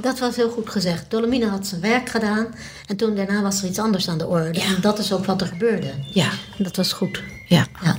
[0.00, 1.10] Dat was heel goed gezegd.
[1.10, 2.46] Dolomina had zijn werk gedaan
[2.86, 4.58] en toen daarna was er iets anders aan de orde.
[4.58, 4.64] Ja.
[4.64, 5.90] En dat is ook wat er gebeurde.
[6.12, 7.22] Ja, En dat was goed.
[7.48, 7.66] ja.
[7.82, 7.96] Ja.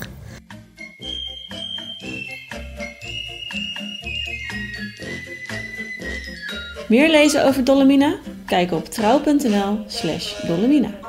[6.88, 8.16] Meer lezen over Dolomina?
[8.45, 11.05] Kijk op trouw.nl slash Dolomina.